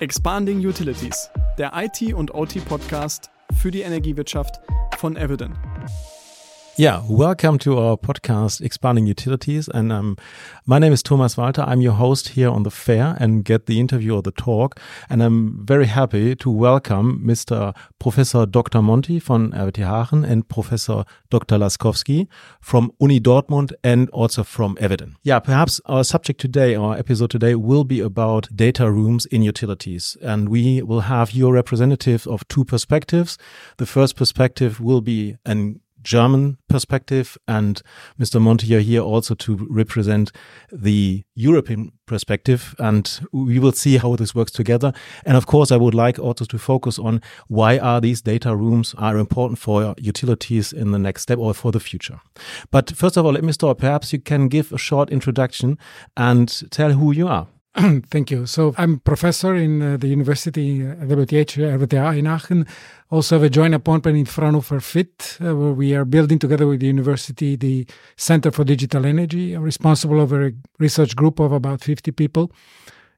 Expanding 0.00 0.64
Utilities, 0.64 1.30
der 1.58 1.72
IT- 1.74 2.14
und 2.14 2.34
OT-Podcast 2.34 3.30
für 3.60 3.70
die 3.70 3.82
Energiewirtschaft 3.82 4.60
von 4.96 5.16
Eviden. 5.16 5.52
Yeah, 6.76 7.02
welcome 7.10 7.58
to 7.58 7.78
our 7.78 7.96
podcast, 7.98 8.62
Expanding 8.62 9.06
Utilities. 9.06 9.68
And 9.68 9.92
um, 9.92 10.16
my 10.64 10.78
name 10.78 10.94
is 10.94 11.02
Thomas 11.02 11.36
Walter. 11.36 11.62
I'm 11.66 11.82
your 11.82 11.92
host 11.92 12.28
here 12.30 12.48
on 12.48 12.62
the 12.62 12.70
fair 12.70 13.16
and 13.20 13.44
get 13.44 13.66
the 13.66 13.78
interview 13.78 14.14
or 14.14 14.22
the 14.22 14.30
talk. 14.30 14.80
And 15.10 15.22
I'm 15.22 15.66
very 15.66 15.86
happy 15.86 16.34
to 16.36 16.50
welcome 16.50 17.22
Mr. 17.22 17.76
Professor 17.98 18.46
Dr. 18.46 18.80
Monti 18.80 19.18
from 19.18 19.52
RWTH 19.52 19.84
Aachen 19.84 20.24
and 20.24 20.48
Professor 20.48 21.04
Dr. 21.28 21.58
Laskowski 21.58 22.28
from 22.62 22.92
Uni 22.98 23.20
Dortmund 23.20 23.72
and 23.84 24.08
also 24.10 24.42
from 24.42 24.76
Eviden. 24.76 25.16
Yeah, 25.22 25.40
perhaps 25.40 25.82
our 25.84 26.04
subject 26.04 26.40
today, 26.40 26.76
our 26.76 26.96
episode 26.96 27.30
today 27.30 27.56
will 27.56 27.84
be 27.84 28.00
about 28.00 28.48
data 28.56 28.90
rooms 28.90 29.26
in 29.26 29.42
utilities. 29.42 30.16
And 30.22 30.48
we 30.48 30.80
will 30.80 31.00
have 31.00 31.32
your 31.32 31.52
representative 31.52 32.26
of 32.26 32.46
two 32.48 32.64
perspectives. 32.64 33.36
The 33.76 33.86
first 33.86 34.16
perspective 34.16 34.80
will 34.80 35.02
be 35.02 35.36
an 35.44 35.80
German 36.02 36.58
perspective, 36.68 37.36
and 37.46 37.82
Mr. 38.18 38.40
Monti 38.40 38.74
are 38.74 38.80
here 38.80 39.02
also 39.02 39.34
to 39.34 39.66
represent 39.70 40.32
the 40.72 41.24
European 41.34 41.92
perspective, 42.06 42.74
and 42.78 43.20
we 43.32 43.58
will 43.58 43.72
see 43.72 43.98
how 43.98 44.16
this 44.16 44.34
works 44.34 44.52
together. 44.52 44.92
And 45.24 45.36
of 45.36 45.46
course, 45.46 45.70
I 45.70 45.76
would 45.76 45.94
like 45.94 46.18
also 46.18 46.44
to 46.44 46.58
focus 46.58 46.98
on 46.98 47.20
why 47.48 47.78
are 47.78 48.00
these 48.00 48.22
data 48.22 48.54
rooms 48.56 48.94
are 48.98 49.18
important 49.18 49.58
for 49.58 49.94
utilities 49.98 50.72
in 50.72 50.90
the 50.90 50.98
next 50.98 51.22
step 51.22 51.38
or 51.38 51.54
for 51.54 51.72
the 51.72 51.80
future. 51.80 52.20
But 52.70 52.90
first 52.90 53.16
of 53.16 53.24
all, 53.24 53.32
let 53.32 53.44
me 53.44 53.52
start. 53.52 53.78
Perhaps 53.78 54.12
you 54.12 54.20
can 54.20 54.48
give 54.48 54.72
a 54.72 54.78
short 54.78 55.10
introduction 55.10 55.78
and 56.16 56.48
tell 56.70 56.92
who 56.92 57.12
you 57.12 57.28
are. 57.28 57.46
Thank 58.10 58.32
you. 58.32 58.46
So 58.46 58.74
I'm 58.78 58.98
professor 58.98 59.54
in 59.54 59.80
uh, 59.80 59.96
the 59.96 60.08
University 60.08 60.84
uh, 60.84 60.94
WTH 60.96 61.56
RWTH 61.56 62.18
in 62.18 62.26
Aachen. 62.26 62.66
Also 63.10 63.36
have 63.36 63.44
a 63.44 63.50
joint 63.50 63.74
appointment 63.74 64.18
in 64.18 64.24
Fraunhofer 64.24 64.80
FIT, 64.80 65.38
uh, 65.40 65.54
where 65.54 65.72
we 65.72 65.94
are 65.94 66.04
building 66.04 66.38
together 66.38 66.66
with 66.66 66.80
the 66.80 66.86
university 66.86 67.54
the 67.54 67.86
Center 68.16 68.50
for 68.50 68.64
Digital 68.64 69.06
Energy, 69.06 69.52
I'm 69.52 69.62
responsible 69.62 70.20
over 70.20 70.46
a 70.46 70.52
research 70.80 71.14
group 71.14 71.38
of 71.38 71.52
about 71.52 71.80
50 71.80 72.10
people. 72.12 72.50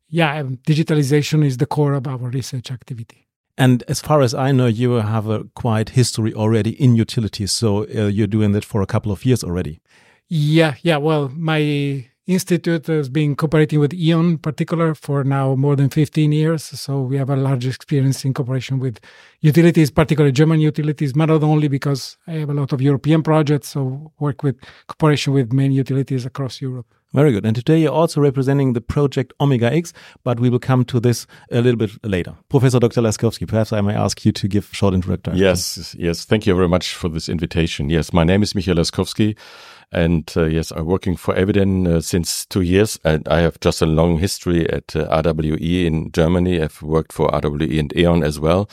Yeah, 0.08 0.40
um, 0.40 0.58
digitalization 0.68 1.44
is 1.44 1.56
the 1.56 1.66
core 1.66 1.94
of 1.94 2.06
our 2.06 2.28
research 2.28 2.70
activity. 2.70 3.28
And 3.56 3.82
as 3.88 4.00
far 4.00 4.20
as 4.20 4.34
I 4.34 4.52
know, 4.52 4.66
you 4.66 4.92
have 4.92 5.28
a 5.28 5.44
quite 5.54 5.90
history 5.90 6.34
already 6.34 6.70
in 6.82 6.94
utilities. 6.94 7.52
So 7.52 7.84
uh, 7.84 8.08
you're 8.08 8.26
doing 8.26 8.52
that 8.52 8.64
for 8.64 8.82
a 8.82 8.86
couple 8.86 9.12
of 9.12 9.24
years 9.24 9.42
already. 9.42 9.80
Yeah, 10.28 10.74
yeah. 10.82 10.98
Well, 10.98 11.30
my 11.34 12.06
institute 12.26 12.86
has 12.86 13.08
been 13.08 13.34
cooperating 13.34 13.80
with 13.80 13.92
E.ON 13.92 14.24
in 14.30 14.38
particular 14.38 14.94
for 14.94 15.24
now 15.24 15.54
more 15.54 15.74
than 15.74 15.90
15 15.90 16.30
years. 16.32 16.62
So 16.62 17.00
we 17.00 17.16
have 17.16 17.30
a 17.30 17.36
large 17.36 17.66
experience 17.66 18.24
in 18.24 18.32
cooperation 18.32 18.78
with 18.78 19.00
utilities, 19.40 19.90
particularly 19.90 20.32
German 20.32 20.60
utilities, 20.60 21.12
but 21.12 21.26
not 21.26 21.42
only 21.42 21.68
because 21.68 22.16
I 22.26 22.32
have 22.34 22.50
a 22.50 22.54
lot 22.54 22.72
of 22.72 22.80
European 22.80 23.22
projects, 23.22 23.68
so 23.68 24.12
work 24.20 24.42
with 24.42 24.56
cooperation 24.86 25.32
with 25.32 25.52
many 25.52 25.74
utilities 25.74 26.24
across 26.24 26.60
Europe. 26.60 26.86
Very 27.12 27.32
good. 27.32 27.44
And 27.44 27.54
today 27.54 27.78
you're 27.78 27.92
also 27.92 28.20
representing 28.20 28.72
the 28.72 28.80
project 28.80 29.34
Omega 29.38 29.70
X, 29.70 29.92
but 30.24 30.40
we 30.40 30.48
will 30.48 30.58
come 30.58 30.84
to 30.86 30.98
this 30.98 31.26
a 31.50 31.60
little 31.60 31.76
bit 31.76 31.90
later. 32.04 32.34
Professor 32.48 32.80
Dr. 32.80 33.02
Laskowski, 33.02 33.46
perhaps 33.46 33.72
I 33.72 33.82
may 33.82 33.94
ask 33.94 34.24
you 34.24 34.32
to 34.32 34.48
give 34.48 34.70
a 34.72 34.74
short 34.74 34.94
introduction. 34.94 35.36
Yes, 35.36 35.94
yes. 35.98 36.24
Thank 36.24 36.46
you 36.46 36.54
very 36.54 36.68
much 36.68 36.94
for 36.94 37.10
this 37.10 37.28
invitation. 37.28 37.90
Yes, 37.90 38.12
my 38.12 38.24
name 38.24 38.42
is 38.42 38.54
Michael 38.54 38.76
Laskowski. 38.76 39.36
And 39.94 40.32
uh, 40.38 40.44
yes, 40.44 40.70
I'm 40.70 40.86
working 40.86 41.16
for 41.16 41.34
Eviden 41.34 41.86
uh, 41.86 42.00
since 42.00 42.46
two 42.46 42.62
years, 42.62 42.98
and 43.04 43.28
I 43.28 43.40
have 43.40 43.60
just 43.60 43.82
a 43.82 43.86
long 43.86 44.18
history 44.18 44.66
at 44.70 44.96
uh, 44.96 45.06
RWE 45.22 45.84
in 45.84 46.10
Germany. 46.12 46.62
I've 46.62 46.80
worked 46.80 47.12
for 47.12 47.28
RWE 47.28 47.78
and 47.78 47.94
E.ON 47.94 48.24
as 48.24 48.40
well. 48.40 48.70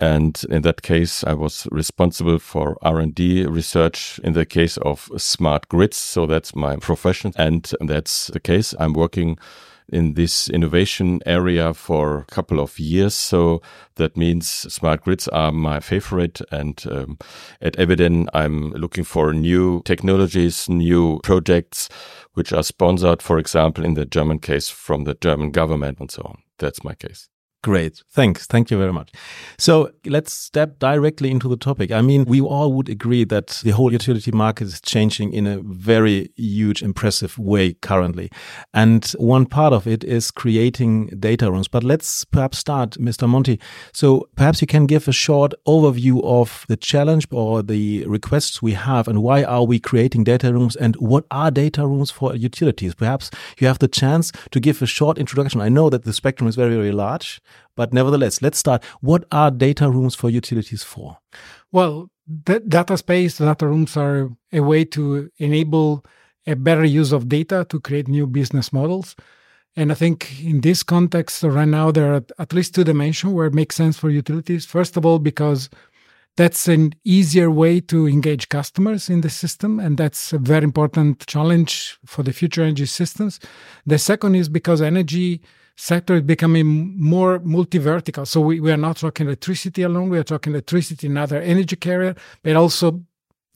And 0.00 0.42
in 0.50 0.62
that 0.62 0.82
case, 0.82 1.22
I 1.24 1.34
was 1.34 1.68
responsible 1.70 2.38
for 2.38 2.76
R&D 2.82 3.46
research 3.46 4.18
in 4.24 4.32
the 4.32 4.44
case 4.44 4.76
of 4.78 5.08
smart 5.16 5.68
grids. 5.68 5.96
So 5.96 6.26
that's 6.26 6.54
my 6.54 6.76
profession. 6.76 7.32
And 7.36 7.70
that's 7.80 8.28
the 8.28 8.40
case. 8.40 8.74
I'm 8.78 8.92
working 8.92 9.38
in 9.88 10.14
this 10.14 10.48
innovation 10.48 11.20
area 11.26 11.74
for 11.74 12.18
a 12.18 12.24
couple 12.24 12.58
of 12.58 12.78
years. 12.78 13.14
So 13.14 13.60
that 13.96 14.16
means 14.16 14.48
smart 14.48 15.02
grids 15.02 15.28
are 15.28 15.52
my 15.52 15.80
favorite. 15.80 16.40
And 16.50 16.82
um, 16.90 17.18
at 17.60 17.74
Eviden, 17.74 18.28
I'm 18.34 18.70
looking 18.70 19.04
for 19.04 19.32
new 19.32 19.82
technologies, 19.84 20.68
new 20.68 21.20
projects, 21.22 21.88
which 22.32 22.52
are 22.52 22.62
sponsored, 22.62 23.22
for 23.22 23.38
example, 23.38 23.84
in 23.84 23.94
the 23.94 24.06
German 24.06 24.38
case 24.38 24.68
from 24.68 25.04
the 25.04 25.14
German 25.20 25.50
government 25.50 25.98
and 26.00 26.10
so 26.10 26.22
on. 26.22 26.38
That's 26.58 26.82
my 26.82 26.94
case. 26.94 27.28
Great. 27.64 28.02
Thanks. 28.10 28.46
Thank 28.46 28.70
you 28.70 28.76
very 28.76 28.92
much. 28.92 29.10
So 29.56 29.90
let's 30.04 30.34
step 30.34 30.78
directly 30.78 31.30
into 31.30 31.48
the 31.48 31.56
topic. 31.56 31.90
I 31.90 32.02
mean, 32.02 32.26
we 32.26 32.38
all 32.38 32.74
would 32.74 32.90
agree 32.90 33.24
that 33.24 33.62
the 33.64 33.70
whole 33.70 33.90
utility 33.90 34.30
market 34.32 34.66
is 34.66 34.82
changing 34.82 35.32
in 35.32 35.46
a 35.46 35.60
very 35.62 36.30
huge, 36.36 36.82
impressive 36.82 37.38
way 37.38 37.72
currently. 37.72 38.30
And 38.74 39.06
one 39.16 39.46
part 39.46 39.72
of 39.72 39.86
it 39.86 40.04
is 40.04 40.30
creating 40.30 41.06
data 41.18 41.50
rooms. 41.50 41.66
But 41.66 41.82
let's 41.84 42.26
perhaps 42.26 42.58
start, 42.58 42.98
Mr. 42.98 43.26
Monti. 43.26 43.58
So 43.94 44.28
perhaps 44.36 44.60
you 44.60 44.66
can 44.66 44.84
give 44.84 45.08
a 45.08 45.12
short 45.12 45.54
overview 45.66 46.22
of 46.22 46.66
the 46.68 46.76
challenge 46.76 47.26
or 47.30 47.62
the 47.62 48.04
requests 48.06 48.60
we 48.60 48.72
have 48.72 49.08
and 49.08 49.22
why 49.22 49.42
are 49.42 49.64
we 49.64 49.78
creating 49.78 50.24
data 50.24 50.52
rooms 50.52 50.76
and 50.76 50.96
what 50.96 51.24
are 51.30 51.50
data 51.50 51.86
rooms 51.86 52.10
for 52.10 52.36
utilities? 52.36 52.94
Perhaps 52.94 53.30
you 53.58 53.66
have 53.68 53.78
the 53.78 53.88
chance 53.88 54.32
to 54.50 54.60
give 54.60 54.82
a 54.82 54.86
short 54.86 55.16
introduction. 55.16 55.62
I 55.62 55.70
know 55.70 55.88
that 55.88 56.04
the 56.04 56.12
spectrum 56.12 56.46
is 56.46 56.56
very, 56.56 56.74
very 56.74 56.92
large. 56.92 57.40
But 57.76 57.92
nevertheless, 57.92 58.40
let's 58.42 58.58
start. 58.58 58.84
What 59.00 59.24
are 59.32 59.50
data 59.50 59.90
rooms 59.90 60.14
for 60.14 60.30
utilities 60.30 60.82
for? 60.82 61.18
Well, 61.72 62.10
the 62.26 62.60
data 62.60 62.96
space, 62.96 63.38
data 63.38 63.66
rooms 63.66 63.96
are 63.96 64.30
a 64.52 64.60
way 64.60 64.84
to 64.86 65.30
enable 65.38 66.04
a 66.46 66.54
better 66.54 66.84
use 66.84 67.12
of 67.12 67.28
data 67.28 67.66
to 67.70 67.80
create 67.80 68.08
new 68.08 68.26
business 68.26 68.72
models. 68.72 69.16
And 69.76 69.90
I 69.90 69.94
think 69.94 70.40
in 70.42 70.60
this 70.60 70.82
context, 70.82 71.42
right 71.42 71.66
now, 71.66 71.90
there 71.90 72.14
are 72.14 72.24
at 72.38 72.52
least 72.52 72.74
two 72.74 72.84
dimensions 72.84 73.32
where 73.32 73.46
it 73.46 73.54
makes 73.54 73.76
sense 73.76 73.98
for 73.98 74.08
utilities. 74.08 74.64
First 74.64 74.96
of 74.96 75.04
all, 75.04 75.18
because 75.18 75.68
that's 76.36 76.68
an 76.68 76.94
easier 77.04 77.50
way 77.50 77.80
to 77.80 78.08
engage 78.08 78.48
customers 78.48 79.08
in 79.08 79.20
the 79.20 79.30
system, 79.30 79.80
and 79.80 79.96
that's 79.96 80.32
a 80.32 80.38
very 80.38 80.64
important 80.64 81.26
challenge 81.26 81.98
for 82.04 82.22
the 82.22 82.32
future 82.32 82.62
energy 82.62 82.86
systems. 82.86 83.40
The 83.86 83.98
second 83.98 84.34
is 84.34 84.48
because 84.48 84.82
energy 84.82 85.42
sector 85.76 86.14
is 86.14 86.22
becoming 86.22 86.94
more 86.98 87.40
multi-vertical. 87.40 88.26
So 88.26 88.40
we, 88.40 88.60
we 88.60 88.70
are 88.72 88.76
not 88.76 88.98
talking 88.98 89.26
electricity 89.26 89.82
alone, 89.82 90.08
we 90.08 90.18
are 90.18 90.24
talking 90.24 90.52
electricity 90.52 91.06
and 91.06 91.18
other 91.18 91.40
energy 91.40 91.76
carrier, 91.76 92.14
but 92.42 92.56
also 92.56 93.02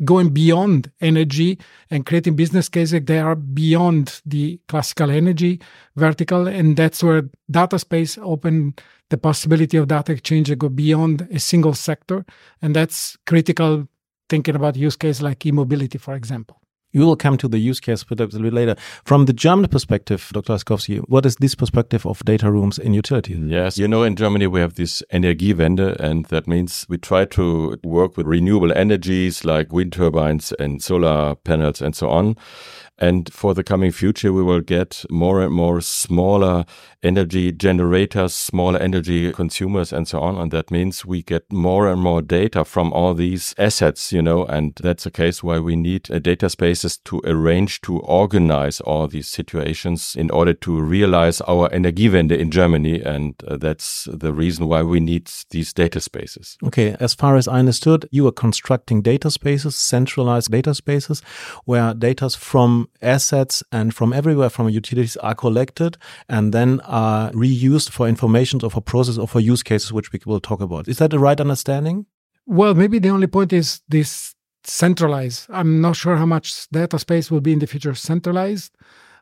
going 0.05 0.31
beyond 0.31 0.91
energy 1.01 1.59
and 1.91 2.07
creating 2.07 2.37
business 2.37 2.69
cases 2.69 3.01
that 3.05 3.19
are 3.19 3.34
beyond 3.34 4.21
the 4.25 4.61
classical 4.69 5.11
energy 5.11 5.61
vertical. 5.97 6.47
And 6.47 6.77
that's 6.77 7.03
where 7.03 7.28
data 7.51 7.78
space 7.78 8.17
open 8.19 8.75
the 9.11 9.19
possibility 9.19 9.77
of 9.77 9.89
data 9.89 10.12
exchange 10.12 10.49
that 10.49 10.57
go 10.57 10.69
beyond 10.69 11.27
a 11.33 11.41
single 11.41 11.75
sector. 11.75 12.25
And 12.62 12.77
that's 12.77 13.17
critical 13.27 13.89
thinking 14.28 14.55
about 14.55 14.77
use 14.77 14.97
case 14.97 15.21
like 15.21 15.45
e-mobility, 15.47 15.99
for 15.99 16.15
example. 16.15 16.61
You 16.98 17.06
will 17.06 17.14
come 17.14 17.36
to 17.36 17.47
the 17.47 17.59
use 17.59 17.78
case 17.78 18.03
a 18.03 18.06
little 18.12 18.26
bit 18.26 18.53
later. 18.53 18.75
From 19.04 19.26
the 19.26 19.32
German 19.32 19.69
perspective, 19.69 20.31
Dr. 20.32 20.54
Laskowski, 20.54 20.98
what 21.09 21.25
is 21.25 21.36
this 21.36 21.54
perspective 21.54 22.04
of 22.04 22.25
data 22.25 22.50
rooms 22.50 22.76
in 22.76 22.92
utility? 22.92 23.34
Yes, 23.34 23.78
you 23.78 23.86
know, 23.86 24.03
in 24.03 24.16
Germany 24.16 24.48
we 24.48 24.59
have 24.59 24.75
this 24.75 25.00
Energiewende, 25.12 25.94
and 26.00 26.25
that 26.25 26.48
means 26.48 26.86
we 26.88 26.98
try 26.98 27.25
to 27.26 27.78
work 27.84 28.16
with 28.16 28.26
renewable 28.26 28.72
energies 28.72 29.44
like 29.44 29.72
wind 29.72 29.92
turbines 29.92 30.53
and 30.59 30.82
solar 30.82 31.36
panels 31.36 31.81
and 31.81 31.94
so 31.94 32.09
on. 32.09 32.36
And 32.98 33.32
for 33.32 33.54
the 33.54 33.62
coming 33.62 33.92
future, 33.92 34.32
we 34.32 34.42
will 34.42 34.60
get 34.60 35.04
more 35.10 35.41
and 35.41 35.53
more 35.53 35.81
smaller 35.81 36.64
energy 37.03 37.53
generators, 37.53 38.34
smaller 38.34 38.78
energy 38.78 39.33
consumers, 39.33 39.92
and 39.92 40.09
so 40.09 40.21
on. 40.21 40.36
And 40.36 40.50
that 40.50 40.71
means 40.71 41.06
we 41.06 41.22
get 41.22 41.53
more 41.53 41.89
and 41.89 42.00
more 42.00 42.22
data 42.22 42.65
from 42.65 42.92
all 42.92 43.15
these 43.15 43.54
assets, 43.56 44.12
you 44.12 44.21
know, 44.21 44.45
and 44.45 44.74
that's 44.83 45.04
the 45.04 45.10
case 45.10 45.42
why 45.42 45.60
we 45.60 45.77
need 45.77 46.10
uh, 46.10 46.18
data 46.18 46.50
spaces 46.50 46.98
to 47.04 47.21
arrange, 47.24 47.80
to 47.83 48.00
organize 48.00 48.80
all 48.80 49.06
these 49.06 49.28
situations 49.28 50.16
in 50.16 50.30
order 50.30 50.53
to 50.54 50.80
realize 50.80 51.41
our 51.42 51.68
Energiewende 51.68 52.36
in 52.36 52.51
Germany. 52.51 53.01
And 53.01 53.34
uh, 53.47 53.56
that's 53.56 54.09
the 54.12 54.33
reason 54.33 54.66
why 54.66 54.83
we 54.83 54.98
need 54.98 55.30
these 55.51 55.72
data 55.72 56.01
spaces. 56.01 56.59
Okay. 56.65 56.97
As 56.98 57.15
far 57.15 57.36
as 57.36 57.47
I 57.47 57.60
understood, 57.60 58.09
you 58.10 58.27
are 58.27 58.33
constructing 58.33 59.03
data 59.03 59.30
spaces, 59.30 59.77
centralized 59.77 60.51
data 60.51 60.74
spaces, 60.74 61.22
where 61.65 61.94
data 61.94 62.28
from 62.30 62.88
assets 63.03 63.63
and 63.73 63.95
from 63.95 64.13
everywhere 64.13 64.51
from 64.51 64.69
utilities 64.69 65.17
are 65.19 65.35
collected 65.35 65.97
and 66.29 66.53
then 66.53 66.81
are 66.81 67.31
reused 67.33 67.91
for 67.91 68.09
information 68.09 68.61
or 68.63 68.71
for 68.71 68.81
process 68.81 69.19
or 69.19 69.29
for 69.29 69.41
use 69.41 69.63
cases, 69.63 69.93
which 69.93 70.13
we 70.13 70.21
will 70.27 70.41
talk 70.41 70.61
about. 70.61 70.89
Is 70.89 70.99
that 70.99 71.11
the 71.11 71.19
right 71.19 71.41
understanding? 71.41 72.07
Well, 72.47 72.75
maybe 72.75 72.99
the 72.99 73.11
only 73.11 73.27
point 73.27 73.53
is 73.53 73.83
this 73.89 74.35
centralized. 74.65 75.47
I'm 75.51 75.81
not 75.81 75.97
sure 75.97 76.17
how 76.17 76.27
much 76.27 76.69
data 76.71 76.99
space 76.99 77.31
will 77.31 77.41
be 77.41 77.53
in 77.53 77.59
the 77.59 77.67
future 77.67 77.95
centralized. 77.95 78.73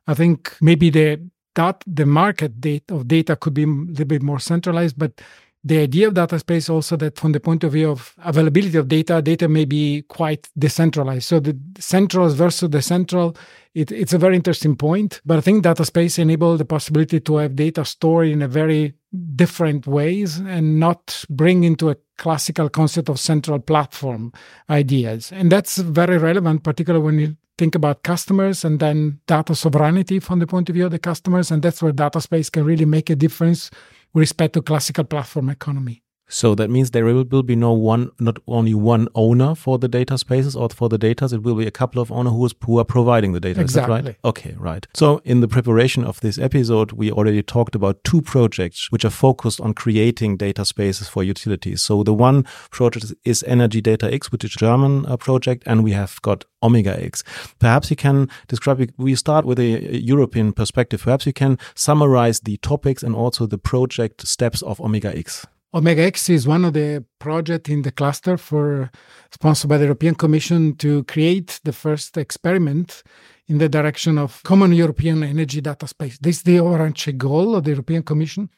I 0.07 0.15
think 0.15 0.57
maybe 0.61 0.91
the 0.91 1.21
that 1.57 1.83
the 1.87 2.05
market 2.07 2.61
date 2.61 2.85
of 2.91 3.09
data 3.09 3.35
could 3.35 3.55
be 3.55 3.65
a 3.65 3.67
little 3.67 4.05
bit 4.05 4.23
more 4.23 4.39
centralized, 4.39 4.99
but 4.99 5.23
the 5.67 5.79
idea 5.79 6.07
of 6.07 6.15
data 6.15 6.39
space 6.39 6.71
also 6.71 6.97
that 6.97 7.19
from 7.19 7.33
the 7.33 7.41
point 7.41 7.65
of 7.65 7.73
view 7.73 7.91
of 7.91 8.15
availability 8.25 8.79
of 8.79 8.87
data, 8.87 9.21
data 9.21 9.49
may 9.49 9.65
be 9.65 10.03
quite 10.03 10.49
decentralized. 10.57 11.25
So 11.25 11.41
the 11.41 11.59
central 11.81 12.29
versus 12.29 12.71
the 12.71 12.81
central, 12.81 13.37
it, 13.75 13.91
it's 13.91 14.13
a 14.13 14.19
very 14.19 14.37
interesting 14.37 14.77
point. 14.77 15.21
But 15.27 15.39
I 15.39 15.41
think 15.41 15.65
data 15.65 15.85
space 15.85 16.21
enable 16.21 16.57
the 16.57 16.65
possibility 16.65 17.19
to 17.19 17.37
have 17.39 17.57
data 17.57 17.85
stored 17.85 18.29
in 18.29 18.43
a 18.43 18.49
very 18.49 18.95
different 19.35 19.89
ways 19.89 20.39
and 20.39 20.79
not 20.79 21.25
bring 21.29 21.65
into 21.65 21.91
a 21.91 21.97
classical 22.17 22.69
concept 22.69 23.09
of 23.09 23.19
central 23.19 23.59
platform 23.59 24.33
ideas. 24.71 25.33
And 25.33 25.51
that's 25.51 25.79
very 25.79 26.17
relevant, 26.17 26.63
particularly 26.63 27.05
when 27.05 27.19
you 27.19 27.37
think 27.59 27.75
about 27.75 28.03
customers 28.03 28.65
and 28.65 28.81
then 28.81 29.21
data 29.27 29.55
sovereignty 29.55 30.21
from 30.21 30.39
the 30.39 30.47
point 30.47 30.69
of 30.69 30.75
view 30.75 30.87
of 30.87 30.91
the 30.91 30.99
customers. 30.99 31.51
And 31.51 31.63
that's 31.63 31.83
where 31.83 31.93
data 31.93 32.21
space 32.21 32.51
can 32.51 32.65
really 32.65 32.85
make 32.85 33.11
a 33.11 33.17
difference 33.17 33.71
with 34.13 34.21
respect 34.21 34.55
to 34.55 34.63
classical 34.63 35.05
platform 35.05 35.49
economy. 35.49 36.03
So 36.29 36.55
that 36.57 36.71
means 36.71 36.91
there 36.91 37.05
will, 37.05 37.25
be 37.25 37.57
no 37.57 37.73
one, 37.73 38.11
not 38.19 38.39
only 38.49 38.75
one 38.75 39.09
owner 39.15 39.55
for 39.55 39.79
the 39.79 39.89
data 39.89 40.19
spaces 40.19 40.57
or 40.57 40.69
for 40.71 40.89
the 40.89 40.99
data. 40.99 41.27
It 41.27 41.43
will 41.43 41.55
be 41.55 41.67
a 41.67 41.71
couple 41.71 42.03
of 42.03 42.11
owners 42.11 42.33
who, 42.33 42.49
who 42.67 42.79
are 42.79 42.85
providing 42.85 43.33
the 43.33 43.41
data. 43.41 43.61
Exactly. 43.61 43.97
Is 43.97 44.05
that 44.05 44.09
right? 44.11 44.17
Okay, 44.25 44.55
right. 44.59 44.87
So 44.95 45.21
in 45.25 45.41
the 45.41 45.49
preparation 45.49 46.05
of 46.05 46.21
this 46.21 46.39
episode, 46.39 46.93
we 46.93 47.13
already 47.13 47.43
talked 47.43 47.75
about 47.75 48.03
two 48.03 48.23
projects 48.23 48.91
which 48.91 49.05
are 49.05 49.11
focused 49.11 49.61
on 49.61 49.75
creating 49.75 50.37
data 50.37 50.65
spaces 50.65 51.09
for 51.09 51.23
utilities. 51.23 51.83
So 51.83 52.03
the 52.03 52.15
one 52.15 52.45
project 52.71 53.15
is 53.25 53.45
Energy 53.47 53.81
Data 53.81 54.13
X, 54.13 54.33
which 54.33 54.45
is 54.45 54.55
a 54.55 54.59
German 54.59 55.07
uh, 55.07 55.17
project, 55.17 55.63
and 55.67 55.85
we 55.85 55.93
have 55.93 56.21
got 56.23 56.45
Omega 56.63 57.01
X. 57.01 57.23
Perhaps 57.61 57.91
you 57.91 57.97
can 57.97 58.29
describe, 58.49 58.91
we 58.97 59.15
start 59.15 59.45
with 59.45 59.59
a 59.61 59.97
European 59.97 60.53
perspective. 60.53 61.03
Perhaps 61.03 61.27
you 61.27 61.33
can 61.33 61.59
summarize 61.75 62.41
the 62.41 62.57
topics 62.59 63.03
and 63.03 63.15
also 63.15 63.47
the 63.47 63.59
project 63.59 64.27
steps 64.27 64.63
of 64.63 64.81
Omega 64.81 65.17
X. 65.17 65.47
Omega 65.75 66.03
X 66.03 66.31
is 66.31 66.47
one 66.47 66.65
of 66.65 66.73
the 66.73 67.05
projects 67.19 67.69
in 67.69 67.83
the 67.83 67.91
cluster 67.91 68.37
for 68.37 68.91
sponsored 69.31 69.69
by 69.69 69.79
the 69.79 69.85
European 69.85 70.15
Commission 70.15 70.75
to 70.77 71.05
create 71.05 71.61
the 71.65 71.73
first 71.73 72.17
experiment 72.17 73.03
in 73.49 73.59
the 73.59 73.69
direction 73.69 74.17
of 74.17 74.43
common 74.43 74.73
European 74.73 75.23
energy 75.23 75.61
data 75.61 75.87
space. 75.87 76.19
This 76.19 76.39
is 76.39 76.43
the 76.43 76.61
overarching 76.61 77.19
goal 77.19 77.55
of 77.55 77.65
the 77.65 77.71
European 77.71 78.03
Commission. 78.03 78.49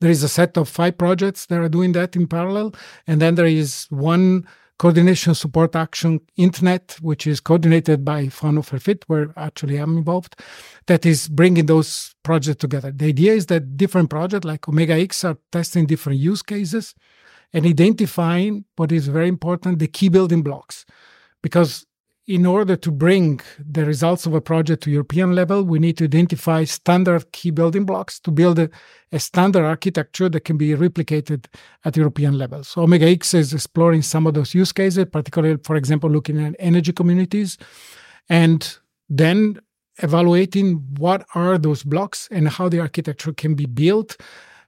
There 0.00 0.10
is 0.10 0.22
a 0.22 0.28
set 0.28 0.56
of 0.56 0.68
five 0.68 0.96
projects 0.96 1.46
that 1.46 1.60
are 1.60 1.68
doing 1.68 1.92
that 1.92 2.16
in 2.16 2.26
parallel, 2.26 2.74
and 3.06 3.20
then 3.20 3.34
there 3.34 3.46
is 3.46 3.86
one 3.90 4.46
coordination 4.80 5.34
support 5.34 5.76
action 5.76 6.18
internet, 6.38 6.96
which 7.02 7.26
is 7.26 7.38
coordinated 7.38 8.02
by 8.02 8.28
Fraunhofer 8.28 8.78
FIT, 8.78 9.04
where 9.08 9.30
actually 9.36 9.76
I'm 9.76 9.98
involved, 9.98 10.40
that 10.86 11.04
is 11.04 11.28
bringing 11.28 11.66
those 11.66 12.14
projects 12.22 12.60
together. 12.60 12.90
The 12.90 13.08
idea 13.08 13.34
is 13.34 13.44
that 13.46 13.76
different 13.76 14.08
projects 14.08 14.46
like 14.46 14.66
Omega 14.66 14.94
X 14.94 15.22
are 15.22 15.36
testing 15.52 15.84
different 15.84 16.18
use 16.18 16.40
cases 16.40 16.94
and 17.52 17.66
identifying 17.66 18.64
what 18.76 18.90
is 18.90 19.08
very 19.08 19.28
important, 19.28 19.80
the 19.80 19.86
key 19.86 20.08
building 20.08 20.42
blocks. 20.42 20.86
Because 21.42 21.84
in 22.30 22.46
order 22.46 22.76
to 22.76 22.92
bring 22.92 23.40
the 23.58 23.84
results 23.84 24.24
of 24.24 24.34
a 24.34 24.40
project 24.40 24.84
to 24.84 24.90
European 24.90 25.34
level, 25.34 25.64
we 25.64 25.80
need 25.80 25.98
to 25.98 26.04
identify 26.04 26.62
standard 26.62 27.32
key 27.32 27.50
building 27.50 27.84
blocks 27.84 28.20
to 28.20 28.30
build 28.30 28.56
a, 28.60 28.70
a, 29.10 29.18
standard 29.18 29.64
architecture 29.64 30.28
that 30.28 30.44
can 30.44 30.56
be 30.56 30.68
replicated 30.76 31.46
at 31.84 31.96
European 31.96 32.38
level. 32.38 32.62
So 32.62 32.82
Omega 32.82 33.08
X 33.08 33.34
is 33.34 33.52
exploring 33.52 34.02
some 34.02 34.28
of 34.28 34.34
those 34.34 34.54
use 34.54 34.70
cases, 34.70 35.06
particularly, 35.10 35.58
for 35.64 35.74
example, 35.74 36.08
looking 36.08 36.38
at 36.40 36.54
energy 36.60 36.92
communities, 36.92 37.58
and 38.28 38.78
then 39.08 39.58
evaluating 40.00 40.86
what 40.98 41.26
are 41.34 41.58
those 41.58 41.82
blocks 41.82 42.28
and 42.30 42.48
how 42.48 42.68
the 42.68 42.78
architecture 42.78 43.32
can 43.32 43.56
be 43.56 43.66
built, 43.66 44.16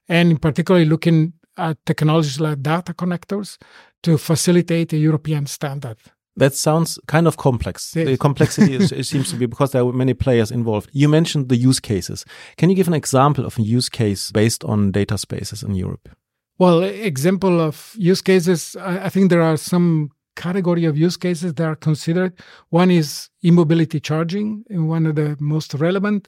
and 0.09 0.31
in 0.31 0.37
particular 0.37 0.83
looking 0.83 1.31
at 1.55 1.77
technologies 1.85 2.41
like 2.41 2.61
data 2.61 2.93
connectors 2.93 3.57
to 4.01 4.17
facilitate 4.17 4.91
a 4.91 4.97
European 4.97 5.45
standard. 5.45 5.97
That 6.35 6.55
sounds 6.55 6.99
kind 7.07 7.27
of 7.27 7.37
complex. 7.37 7.95
Yes. 7.95 8.07
The 8.07 8.17
complexity 8.17 8.73
is, 8.75 8.91
it 8.91 9.05
seems 9.05 9.29
to 9.29 9.35
be 9.35 9.45
because 9.45 9.71
there 9.71 9.83
are 9.83 9.93
many 9.93 10.13
players 10.13 10.51
involved. 10.51 10.89
You 10.91 11.07
mentioned 11.07 11.49
the 11.49 11.55
use 11.55 11.79
cases. 11.79 12.25
Can 12.57 12.69
you 12.69 12.75
give 12.75 12.87
an 12.87 12.95
example 12.95 13.45
of 13.45 13.59
a 13.59 13.61
use 13.61 13.87
case 13.89 14.31
based 14.31 14.63
on 14.63 14.91
data 14.91 15.17
spaces 15.17 15.61
in 15.61 15.75
Europe? 15.75 16.09
Well, 16.57 16.81
example 16.81 17.61
of 17.61 17.93
use 17.97 18.21
cases, 18.21 18.75
I, 18.75 19.05
I 19.05 19.09
think 19.09 19.29
there 19.29 19.43
are 19.43 19.57
some 19.57 20.09
category 20.35 20.85
of 20.85 20.97
use 20.97 21.17
cases 21.17 21.53
that 21.53 21.63
are 21.63 21.75
considered. 21.75 22.33
One 22.69 22.89
is 22.89 23.29
e-mobility 23.43 23.99
charging, 23.99 24.63
one 24.69 25.05
of 25.05 25.15
the 25.15 25.37
most 25.39 25.75
relevant. 25.75 26.27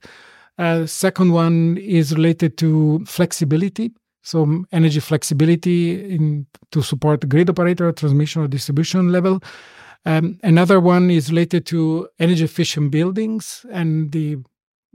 Uh, 0.60 0.86
second 0.86 1.32
one 1.32 1.78
is 1.78 2.14
related 2.14 2.58
to 2.60 3.04
flexibility. 3.06 3.92
So 4.22 4.66
energy 4.72 5.00
flexibility 5.00 6.14
in, 6.16 6.46
to 6.72 6.82
support 6.82 7.28
grid 7.28 7.50
operator, 7.50 7.92
transmission 7.92 8.44
or 8.44 8.48
distribution 8.48 9.12
level. 9.12 9.42
Um, 10.06 10.40
another 10.44 10.80
one 10.80 11.10
is 11.10 11.30
related 11.30 11.66
to 11.68 12.08
energy 12.20 12.44
efficient 12.44 12.92
buildings 12.92 13.66
and 13.72 14.12
the 14.12 14.38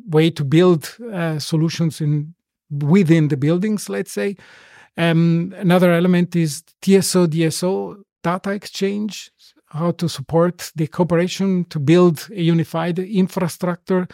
way 0.07 0.31
to 0.31 0.45
build 0.45 0.97
uh, 1.13 1.39
solutions 1.39 2.01
in 2.01 2.35
within 2.71 3.29
the 3.29 3.37
buildings, 3.37 3.89
let's 3.89 4.13
say. 4.13 4.37
Um, 4.97 5.55
another 5.57 5.93
element 5.93 6.37
is 6.37 6.63
TSO 6.83 7.27
DSO 7.27 8.03
data 8.23 8.51
exchange, 8.51 9.31
how 9.67 9.93
to 9.93 10.09
support 10.09 10.71
the 10.77 10.87
cooperation 10.87 11.65
to 11.67 11.79
build 11.79 12.29
a 12.31 12.43
unified 12.43 12.99
infrastructure 12.99 14.07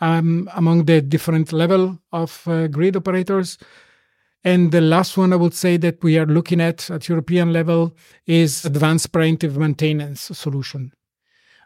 um, 0.00 0.48
among 0.54 0.84
the 0.84 1.00
different 1.00 1.52
level 1.52 1.98
of 2.12 2.46
uh, 2.46 2.66
grid 2.68 2.96
operators. 2.96 3.58
And 4.44 4.72
the 4.72 4.80
last 4.80 5.16
one 5.16 5.32
I 5.32 5.36
would 5.36 5.54
say 5.54 5.78
that 5.78 6.02
we 6.02 6.18
are 6.18 6.26
looking 6.26 6.60
at 6.60 6.90
at 6.90 7.08
European 7.08 7.52
level 7.52 7.96
is 8.26 8.64
advanced 8.64 9.10
preventive 9.10 9.56
maintenance 9.56 10.20
solution. 10.20 10.92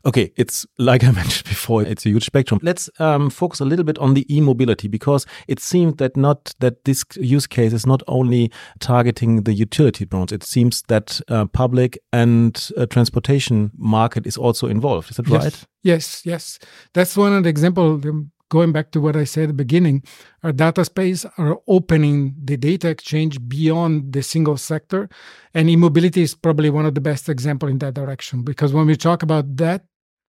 Okay, 0.04 0.32
it's 0.36 0.66
like 0.78 1.02
I 1.04 1.10
mentioned 1.12 1.48
before, 1.48 1.82
it's 1.82 2.06
a 2.06 2.10
huge 2.10 2.24
spectrum. 2.24 2.60
Let's 2.62 2.88
um, 2.98 3.30
focus 3.30 3.60
a 3.60 3.64
little 3.64 3.84
bit 3.84 3.98
on 3.98 4.14
the 4.14 4.24
e-mobility 4.34 4.88
because 4.88 5.26
it 5.48 5.60
seems 5.60 5.96
that 5.96 6.16
not 6.16 6.54
that 6.60 6.84
this 6.84 7.04
use 7.16 7.46
case 7.46 7.72
is 7.72 7.86
not 7.86 8.02
only 8.06 8.50
targeting 8.78 9.42
the 9.42 9.52
utility 9.52 10.04
branch. 10.04 10.32
It 10.32 10.44
seems 10.44 10.82
that 10.88 11.20
uh, 11.28 11.46
public 11.46 11.98
and 12.12 12.70
uh, 12.76 12.86
transportation 12.86 13.72
market 13.76 14.26
is 14.26 14.36
also 14.36 14.68
involved. 14.68 15.10
Is 15.10 15.16
that 15.16 15.28
yes. 15.28 15.44
right? 15.44 15.64
Yes, 15.82 16.22
yes. 16.24 16.58
That's 16.94 17.16
one 17.16 17.32
of 17.32 17.42
the 17.42 17.50
example 17.50 18.00
going 18.48 18.72
back 18.72 18.90
to 18.92 19.00
what 19.00 19.16
I 19.16 19.24
said 19.24 19.44
at 19.44 19.48
the 19.48 19.54
beginning, 19.54 20.02
our 20.42 20.52
data 20.52 20.84
space 20.84 21.24
are 21.36 21.58
opening 21.66 22.34
the 22.42 22.56
data 22.56 22.88
exchange 22.88 23.46
beyond 23.48 24.12
the 24.12 24.22
single 24.22 24.56
sector. 24.56 25.08
And 25.54 25.68
e-mobility 25.68 26.22
is 26.22 26.34
probably 26.34 26.70
one 26.70 26.86
of 26.86 26.94
the 26.94 27.00
best 27.00 27.28
example 27.28 27.68
in 27.68 27.78
that 27.78 27.94
direction. 27.94 28.42
Because 28.42 28.72
when 28.72 28.86
we 28.86 28.96
talk 28.96 29.22
about 29.22 29.56
that 29.56 29.84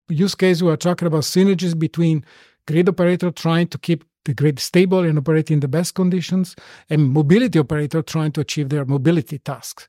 use 0.08 0.34
case, 0.34 0.62
we 0.62 0.70
are 0.70 0.76
talking 0.76 1.06
about 1.06 1.22
synergies 1.22 1.78
between 1.78 2.24
grid 2.66 2.88
operator 2.88 3.30
trying 3.30 3.68
to 3.68 3.78
keep 3.78 4.04
the 4.24 4.34
grid 4.34 4.58
stable 4.58 5.00
and 5.00 5.18
operating 5.18 5.54
in 5.54 5.60
the 5.60 5.68
best 5.68 5.94
conditions, 5.94 6.54
and 6.90 7.10
mobility 7.10 7.58
operator 7.58 8.02
trying 8.02 8.32
to 8.32 8.42
achieve 8.42 8.68
their 8.68 8.84
mobility 8.84 9.38
tasks 9.38 9.88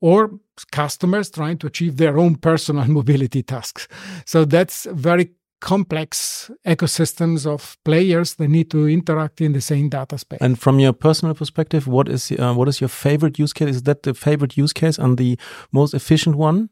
or 0.00 0.30
customers 0.72 1.30
trying 1.30 1.58
to 1.58 1.66
achieve 1.66 1.96
their 1.96 2.18
own 2.18 2.36
personal 2.36 2.84
mobility 2.98 3.42
tasks. 3.42 3.88
So 4.24 4.44
that's 4.44 4.86
very 4.92 5.32
complex 5.60 6.50
ecosystems 6.66 7.46
of 7.46 7.76
players 7.84 8.34
that 8.34 8.48
need 8.48 8.70
to 8.70 8.88
interact 8.88 9.40
in 9.40 9.52
the 9.52 9.60
same 9.60 9.88
data 9.88 10.18
space. 10.18 10.38
And 10.40 10.58
from 10.58 10.78
your 10.80 10.92
personal 10.92 11.34
perspective, 11.34 11.86
what 11.86 12.08
is 12.08 12.32
uh, 12.32 12.54
what 12.54 12.68
is 12.68 12.80
your 12.80 12.88
favorite 12.88 13.38
use 13.38 13.52
case? 13.52 13.76
Is 13.76 13.82
that 13.82 14.02
the 14.02 14.14
favorite 14.14 14.56
use 14.56 14.72
case 14.72 14.98
and 14.98 15.18
the 15.18 15.38
most 15.72 15.94
efficient 15.94 16.36
one? 16.36 16.70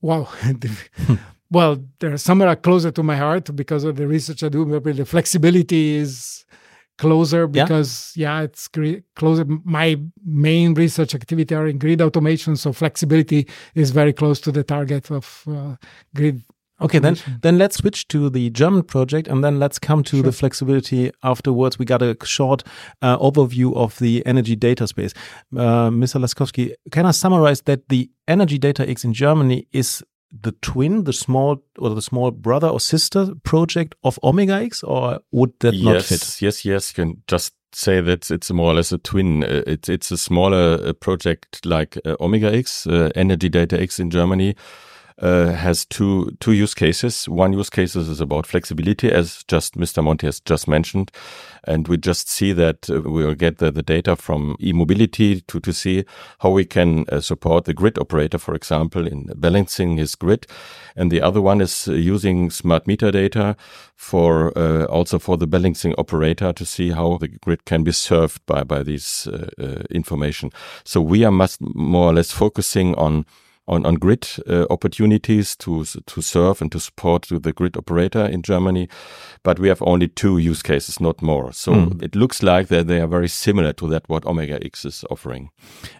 Wow. 0.00 0.28
well, 1.50 1.82
there 2.00 2.12
are 2.12 2.18
some 2.18 2.38
that 2.38 2.48
are 2.48 2.56
closer 2.56 2.90
to 2.90 3.02
my 3.02 3.16
heart 3.16 3.54
because 3.56 3.84
of 3.84 3.96
the 3.96 4.06
research 4.06 4.42
I 4.42 4.48
do. 4.48 4.64
Maybe 4.64 4.92
the 4.92 5.04
flexibility 5.04 5.96
is 5.96 6.44
closer 6.98 7.46
because 7.46 8.12
yeah, 8.14 8.38
yeah 8.38 8.44
it's 8.44 8.68
closer. 9.16 9.44
My 9.64 9.98
main 10.24 10.74
research 10.74 11.14
activity 11.14 11.54
are 11.54 11.66
in 11.66 11.78
grid 11.78 12.02
automation, 12.02 12.56
so 12.56 12.72
flexibility 12.72 13.48
is 13.74 13.90
very 13.90 14.12
close 14.12 14.40
to 14.40 14.52
the 14.52 14.64
target 14.64 15.10
of 15.10 15.44
uh, 15.48 15.76
grid 16.14 16.42
Okay, 16.82 16.98
then 16.98 17.16
then 17.42 17.58
let's 17.58 17.76
switch 17.76 18.08
to 18.08 18.28
the 18.28 18.50
German 18.50 18.82
project, 18.82 19.28
and 19.28 19.42
then 19.42 19.58
let's 19.58 19.78
come 19.78 20.02
to 20.04 20.16
sure. 20.16 20.22
the 20.22 20.32
flexibility 20.32 21.10
afterwards. 21.22 21.78
We 21.78 21.84
got 21.84 22.02
a 22.02 22.16
short 22.24 22.64
uh, 23.00 23.18
overview 23.18 23.74
of 23.76 23.98
the 23.98 24.24
energy 24.26 24.56
data 24.56 24.86
space. 24.86 25.14
Uh, 25.56 25.90
Mr. 25.90 26.20
Laskowski, 26.20 26.74
can 26.90 27.06
I 27.06 27.12
summarize 27.12 27.62
that 27.62 27.88
the 27.88 28.10
Energy 28.28 28.58
Data 28.58 28.88
X 28.88 29.04
in 29.04 29.14
Germany 29.14 29.66
is 29.72 30.02
the 30.32 30.52
twin, 30.52 31.04
the 31.04 31.12
small 31.12 31.62
or 31.78 31.90
the 31.90 32.02
small 32.02 32.30
brother 32.30 32.68
or 32.68 32.80
sister 32.80 33.34
project 33.42 33.94
of 34.02 34.18
Omega 34.22 34.54
X, 34.54 34.82
or 34.82 35.20
would 35.30 35.52
that 35.60 35.74
yes, 35.74 35.84
not 35.84 36.02
fit? 36.02 36.40
Yes, 36.40 36.64
yes, 36.64 36.90
you 36.90 37.04
can 37.04 37.22
just 37.26 37.54
say 37.74 38.00
that 38.00 38.30
it's 38.30 38.50
more 38.50 38.72
or 38.72 38.74
less 38.74 38.92
a 38.92 38.98
twin. 38.98 39.44
Uh, 39.44 39.62
it's 39.66 39.88
it's 39.88 40.10
a 40.10 40.16
smaller 40.16 40.78
uh, 40.82 40.92
project 40.94 41.64
like 41.66 41.98
uh, 42.04 42.16
Omega 42.20 42.52
X, 42.52 42.86
uh, 42.86 43.10
Energy 43.14 43.48
Data 43.48 43.80
X 43.80 44.00
in 44.00 44.10
Germany 44.10 44.54
uh, 45.18 45.52
has 45.52 45.84
two 45.84 46.36
two 46.40 46.52
use 46.52 46.74
cases. 46.74 47.28
One 47.28 47.52
use 47.52 47.70
case 47.70 47.96
is 47.96 48.20
about 48.20 48.46
flexibility, 48.46 49.10
as 49.10 49.44
just 49.48 49.76
Mr. 49.76 50.02
Monti 50.02 50.26
has 50.26 50.40
just 50.40 50.66
mentioned, 50.68 51.10
and 51.64 51.88
we 51.88 51.96
just 51.96 52.28
see 52.28 52.52
that 52.52 52.90
uh, 52.90 53.00
we 53.02 53.24
will 53.24 53.34
get 53.34 53.58
the, 53.58 53.70
the 53.70 53.82
data 53.82 54.16
from 54.16 54.56
e-mobility 54.60 55.40
to 55.42 55.60
to 55.60 55.72
see 55.72 56.04
how 56.40 56.50
we 56.50 56.64
can 56.64 57.04
uh, 57.08 57.20
support 57.20 57.64
the 57.64 57.74
grid 57.74 57.98
operator, 57.98 58.38
for 58.38 58.54
example, 58.54 59.06
in 59.06 59.30
balancing 59.36 59.96
his 59.96 60.14
grid. 60.14 60.46
And 60.96 61.10
the 61.10 61.22
other 61.22 61.40
one 61.40 61.60
is 61.60 61.88
uh, 61.88 61.92
using 61.92 62.50
smart 62.50 62.86
meter 62.86 63.10
data 63.10 63.56
for 63.96 64.56
uh, 64.58 64.84
also 64.86 65.18
for 65.18 65.36
the 65.36 65.46
balancing 65.46 65.94
operator 65.98 66.52
to 66.52 66.64
see 66.64 66.90
how 66.90 67.18
the 67.18 67.28
grid 67.28 67.64
can 67.64 67.84
be 67.84 67.92
served 67.92 68.44
by 68.46 68.64
by 68.64 68.82
this 68.82 69.26
uh, 69.26 69.82
information. 69.90 70.50
So 70.84 71.00
we 71.00 71.24
are 71.24 71.30
must 71.30 71.60
more 71.60 72.10
or 72.10 72.14
less 72.14 72.32
focusing 72.32 72.94
on 72.96 73.24
on, 73.72 73.86
on 73.86 73.94
grid 73.94 74.28
uh, 74.48 74.66
opportunities 74.70 75.56
to 75.56 75.84
to 75.84 76.22
serve 76.22 76.60
and 76.62 76.70
to 76.72 76.80
support 76.80 77.26
the 77.28 77.52
grid 77.52 77.76
operator 77.76 78.26
in 78.26 78.42
Germany, 78.42 78.88
but 79.42 79.58
we 79.58 79.68
have 79.68 79.82
only 79.82 80.08
two 80.08 80.38
use 80.38 80.62
cases, 80.62 81.00
not 81.00 81.22
more. 81.22 81.52
So 81.52 81.72
mm. 81.72 82.02
it 82.02 82.14
looks 82.14 82.42
like 82.42 82.68
that 82.68 82.86
they 82.86 83.00
are 83.00 83.06
very 83.06 83.28
similar 83.28 83.72
to 83.74 83.88
that 83.88 84.08
what 84.08 84.26
Omega 84.26 84.58
X 84.64 84.84
is 84.84 85.04
offering. 85.10 85.50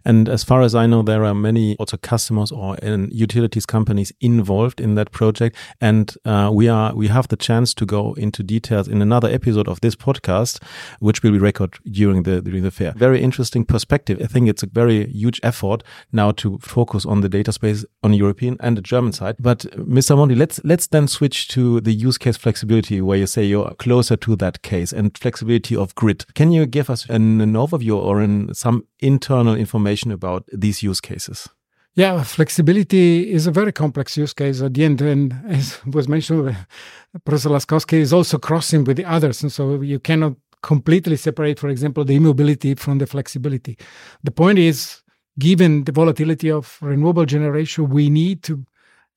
And 0.04 0.28
as 0.28 0.44
far 0.44 0.62
as 0.62 0.74
I 0.74 0.86
know, 0.86 1.02
there 1.02 1.24
are 1.24 1.34
many 1.34 1.76
also 1.78 1.96
customers 1.96 2.52
or 2.52 2.76
utilities 3.10 3.66
companies 3.66 4.12
involved 4.20 4.80
in 4.80 4.94
that 4.94 5.10
project, 5.10 5.56
and 5.80 6.14
uh, 6.24 6.50
we 6.52 6.68
are 6.68 6.94
we 6.94 7.08
have 7.08 7.28
the 7.28 7.36
chance 7.36 7.74
to 7.74 7.86
go 7.86 8.14
into 8.14 8.42
details 8.42 8.88
in 8.88 9.02
another 9.02 9.28
episode 9.28 9.68
of 9.68 9.80
this 9.80 9.96
podcast, 9.96 10.62
which 11.00 11.22
will 11.22 11.32
be 11.32 11.38
recorded 11.38 11.80
during 11.90 12.24
the 12.24 12.42
during 12.42 12.62
the 12.62 12.70
fair. 12.70 12.92
Very 12.96 13.22
interesting 13.22 13.64
perspective. 13.64 14.18
I 14.22 14.26
think 14.26 14.48
it's 14.48 14.62
a 14.62 14.66
very 14.66 15.06
huge 15.06 15.40
effort 15.42 15.82
now 16.12 16.32
to 16.32 16.58
focus 16.58 17.06
on 17.06 17.20
the 17.20 17.28
data 17.28 17.52
space 17.62 17.84
on 18.02 18.10
the 18.10 18.16
European 18.16 18.56
and 18.60 18.76
the 18.76 18.82
German 18.82 19.12
side. 19.12 19.36
But 19.38 19.66
uh, 19.66 19.76
Mr. 19.78 20.16
Monti, 20.16 20.34
let's 20.34 20.60
let's 20.64 20.88
then 20.88 21.08
switch 21.08 21.48
to 21.48 21.80
the 21.80 21.92
use 21.92 22.18
case 22.18 22.36
flexibility, 22.36 23.00
where 23.00 23.18
you 23.18 23.26
say 23.26 23.44
you're 23.44 23.74
closer 23.78 24.16
to 24.16 24.36
that 24.36 24.62
case 24.62 24.92
and 24.92 25.16
flexibility 25.16 25.76
of 25.76 25.94
grid. 25.94 26.24
Can 26.34 26.52
you 26.52 26.66
give 26.66 26.90
us 26.90 27.08
an, 27.08 27.40
an 27.40 27.52
overview 27.54 27.96
or 27.96 28.54
some 28.54 28.86
internal 28.98 29.54
information 29.54 30.12
about 30.12 30.44
these 30.52 30.82
use 30.82 31.00
cases? 31.00 31.48
Yeah, 31.94 32.22
flexibility 32.22 33.30
is 33.30 33.46
a 33.46 33.50
very 33.50 33.72
complex 33.72 34.16
use 34.16 34.32
case 34.32 34.62
at 34.62 34.72
the 34.74 34.84
end. 34.84 35.02
And 35.02 35.34
as 35.46 35.78
was 35.84 36.08
mentioned, 36.08 36.56
Professor 37.24 37.50
Laskowski 37.50 37.98
is 37.98 38.12
also 38.12 38.38
crossing 38.38 38.84
with 38.84 38.96
the 38.96 39.04
others. 39.04 39.42
And 39.42 39.52
so 39.52 39.82
you 39.82 40.00
cannot 40.00 40.34
completely 40.62 41.16
separate, 41.16 41.58
for 41.58 41.68
example, 41.68 42.04
the 42.04 42.14
e-mobility 42.14 42.74
from 42.76 42.98
the 42.98 43.06
flexibility. 43.06 43.76
The 44.22 44.30
point 44.30 44.58
is 44.58 45.02
given 45.38 45.84
the 45.84 45.92
volatility 45.92 46.50
of 46.50 46.78
renewable 46.80 47.24
generation, 47.24 47.88
we 47.88 48.10
need 48.10 48.42
to 48.44 48.64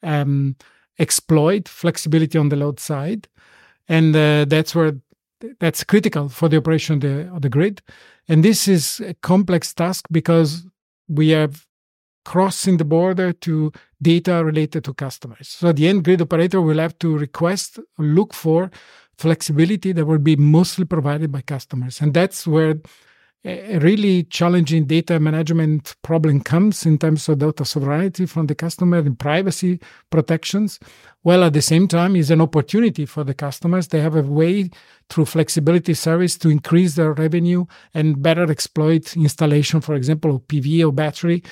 um, 0.04 0.56
exploit 1.00 1.68
flexibility 1.68 2.38
on 2.38 2.50
the 2.50 2.56
load 2.56 2.80
side, 2.80 3.28
and 3.88 4.16
uh, 4.16 4.46
that's 4.46 4.74
where 4.74 4.94
that's 5.60 5.84
critical 5.84 6.30
for 6.30 6.50
the 6.50 6.58
operation 6.58 6.96
of 6.96 7.02
the, 7.02 7.36
of 7.36 7.42
the 7.42 7.50
grid. 7.50 7.82
And 8.28 8.44
this 8.44 8.68
is 8.68 9.00
a 9.02 9.14
complex 9.16 9.74
task 9.74 10.06
because 10.10 10.66
we 11.08 11.30
have 11.30 11.68
crossing 12.24 12.78
the 12.78 12.86
border 12.86 13.32
to 13.32 13.72
data 14.02 14.44
related 14.44 14.84
to 14.86 14.94
customers. 14.94 15.48
So 15.48 15.72
the 15.72 15.88
end 15.88 16.04
grid 16.04 16.22
operator 16.22 16.62
will 16.62 16.80
have 16.80 16.98
to 17.00 17.16
request, 17.18 17.80
look 17.98 18.34
for 18.34 18.72
flexibility 19.18 19.92
that 19.92 20.06
will 20.06 20.18
be 20.18 20.36
mostly 20.36 20.86
provided 20.86 21.32
by 21.32 21.42
customers, 21.42 22.02
and 22.02 22.14
that's 22.14 22.48
where 22.48 22.76
a 23.46 23.78
really 23.78 24.24
challenging 24.24 24.86
data 24.86 25.20
management 25.20 25.96
problem 26.02 26.42
comes 26.42 26.84
in 26.86 26.98
terms 26.98 27.30
of 27.30 27.38
data 27.38 27.64
sovereignty 27.64 28.26
from 28.26 28.48
the 28.48 28.56
customer 28.56 28.98
and 28.98 29.20
privacy 29.20 29.80
protections. 30.10 30.80
Well, 31.24 31.44
at 31.44 31.54
the 31.54 31.62
same 31.62 31.88
time, 31.88 32.16
is 32.16 32.32
an 32.32 32.42
opportunity 32.42 33.06
for 33.06 33.24
the 33.24 33.36
customers. 33.36 33.88
They 33.88 34.02
have 34.02 34.16
a 34.16 34.24
way 34.24 34.72
through 35.10 35.26
flexibility 35.26 35.94
service 35.94 36.38
to 36.40 36.50
increase 36.50 36.96
their 36.96 37.14
revenue 37.14 37.66
and 37.94 38.22
better 38.22 38.50
exploit 38.52 39.16
installation, 39.16 39.80
for 39.80 39.94
example, 39.94 40.36
of 40.36 40.48
PV 40.48 40.88
or 40.88 40.92
battery. 40.92 41.44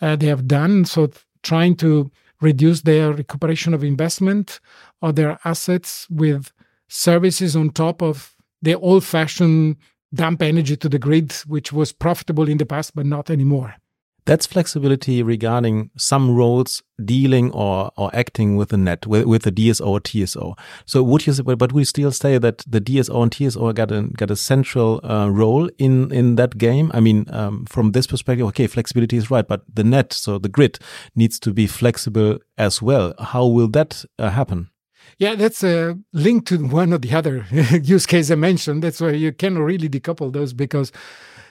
Uh, 0.00 0.16
they 0.16 0.26
have 0.26 0.48
done 0.48 0.86
so, 0.86 1.10
trying 1.42 1.76
to 1.76 2.10
reduce 2.40 2.80
their 2.80 3.12
recuperation 3.12 3.74
of 3.74 3.84
investment 3.84 4.58
or 5.02 5.12
their 5.12 5.38
assets 5.44 6.06
with 6.08 6.50
services 6.88 7.54
on 7.54 7.70
top 7.70 8.02
of 8.02 8.34
the 8.62 8.74
old-fashioned 8.74 9.76
dump 10.12 10.42
energy 10.42 10.76
to 10.76 10.88
the 10.88 10.98
grid, 10.98 11.32
which 11.46 11.72
was 11.72 11.92
profitable 11.92 12.48
in 12.48 12.58
the 12.58 12.66
past, 12.66 12.94
but 12.94 13.06
not 13.06 13.30
anymore. 13.30 13.76
That's 14.24 14.46
flexibility 14.46 15.20
regarding 15.20 15.90
some 15.96 16.36
roles 16.36 16.80
dealing 17.04 17.50
or, 17.50 17.90
or 17.96 18.08
acting 18.14 18.54
with 18.54 18.68
the 18.68 18.76
net, 18.76 19.04
with, 19.04 19.24
with 19.24 19.42
the 19.42 19.50
DSO 19.50 19.84
or 19.84 19.98
TSO. 19.98 20.54
So 20.86 21.02
would 21.02 21.26
you, 21.26 21.32
say 21.32 21.42
but 21.42 21.72
we 21.72 21.84
still 21.84 22.12
say 22.12 22.38
that 22.38 22.58
the 22.58 22.80
DSO 22.80 23.20
and 23.20 23.32
TSO 23.32 23.72
got 23.72 23.90
a, 23.90 24.02
got 24.16 24.30
a 24.30 24.36
central 24.36 25.00
uh, 25.02 25.28
role 25.28 25.68
in, 25.78 26.12
in 26.12 26.36
that 26.36 26.56
game? 26.56 26.92
I 26.94 27.00
mean, 27.00 27.26
um, 27.30 27.64
from 27.64 27.92
this 27.92 28.06
perspective, 28.06 28.46
okay, 28.48 28.68
flexibility 28.68 29.16
is 29.16 29.28
right, 29.28 29.46
but 29.46 29.62
the 29.72 29.82
net, 29.82 30.12
so 30.12 30.38
the 30.38 30.48
grid 30.48 30.78
needs 31.16 31.40
to 31.40 31.52
be 31.52 31.66
flexible 31.66 32.38
as 32.56 32.80
well. 32.80 33.14
How 33.18 33.46
will 33.46 33.68
that 33.68 34.04
uh, 34.20 34.30
happen? 34.30 34.70
Yeah, 35.18 35.34
that's 35.34 35.62
a 35.62 35.98
link 36.12 36.46
to 36.46 36.58
one 36.58 36.92
of 36.92 37.02
the 37.02 37.12
other 37.12 37.46
use 37.82 38.06
case 38.06 38.30
I 38.30 38.34
mentioned. 38.34 38.82
That's 38.82 39.00
why 39.00 39.10
you 39.10 39.32
cannot 39.32 39.60
really 39.60 39.88
decouple 39.88 40.32
those 40.32 40.52
because 40.52 40.92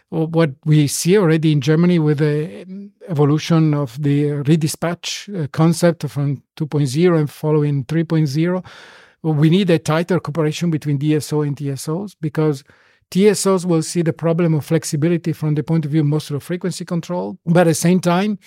what 0.09 0.51
we 0.65 0.87
see 0.87 1.17
already 1.17 1.53
in 1.53 1.61
Germany 1.61 1.97
with 1.97 2.17
the 2.17 2.91
evolution 3.07 3.73
of 3.73 4.01
the 4.01 4.23
redispatch 4.43 5.43
uh, 5.43 5.47
concept 5.47 6.07
from 6.09 6.43
2.0 6.57 7.17
and 7.17 7.29
following 7.29 7.85
3.0, 7.85 8.65
we 9.23 9.49
need 9.49 9.69
a 9.69 9.79
tighter 9.79 10.19
cooperation 10.19 10.69
between 10.69 10.99
DSO 10.99 11.47
and 11.47 11.55
TSOs 11.55 12.15
because 12.19 12.63
TSOs 13.11 13.65
will 13.65 13.81
see 13.81 14.01
the 14.01 14.11
problem 14.13 14.53
of 14.53 14.65
flexibility 14.65 15.31
from 15.31 15.55
the 15.55 15.63
point 15.63 15.85
of 15.85 15.91
view 15.91 16.03
mostly 16.03 16.35
of 16.35 16.43
frequency 16.43 16.83
control, 16.83 17.37
but 17.45 17.61
at 17.61 17.67
the 17.67 17.73
same 17.73 18.01
time, 18.01 18.37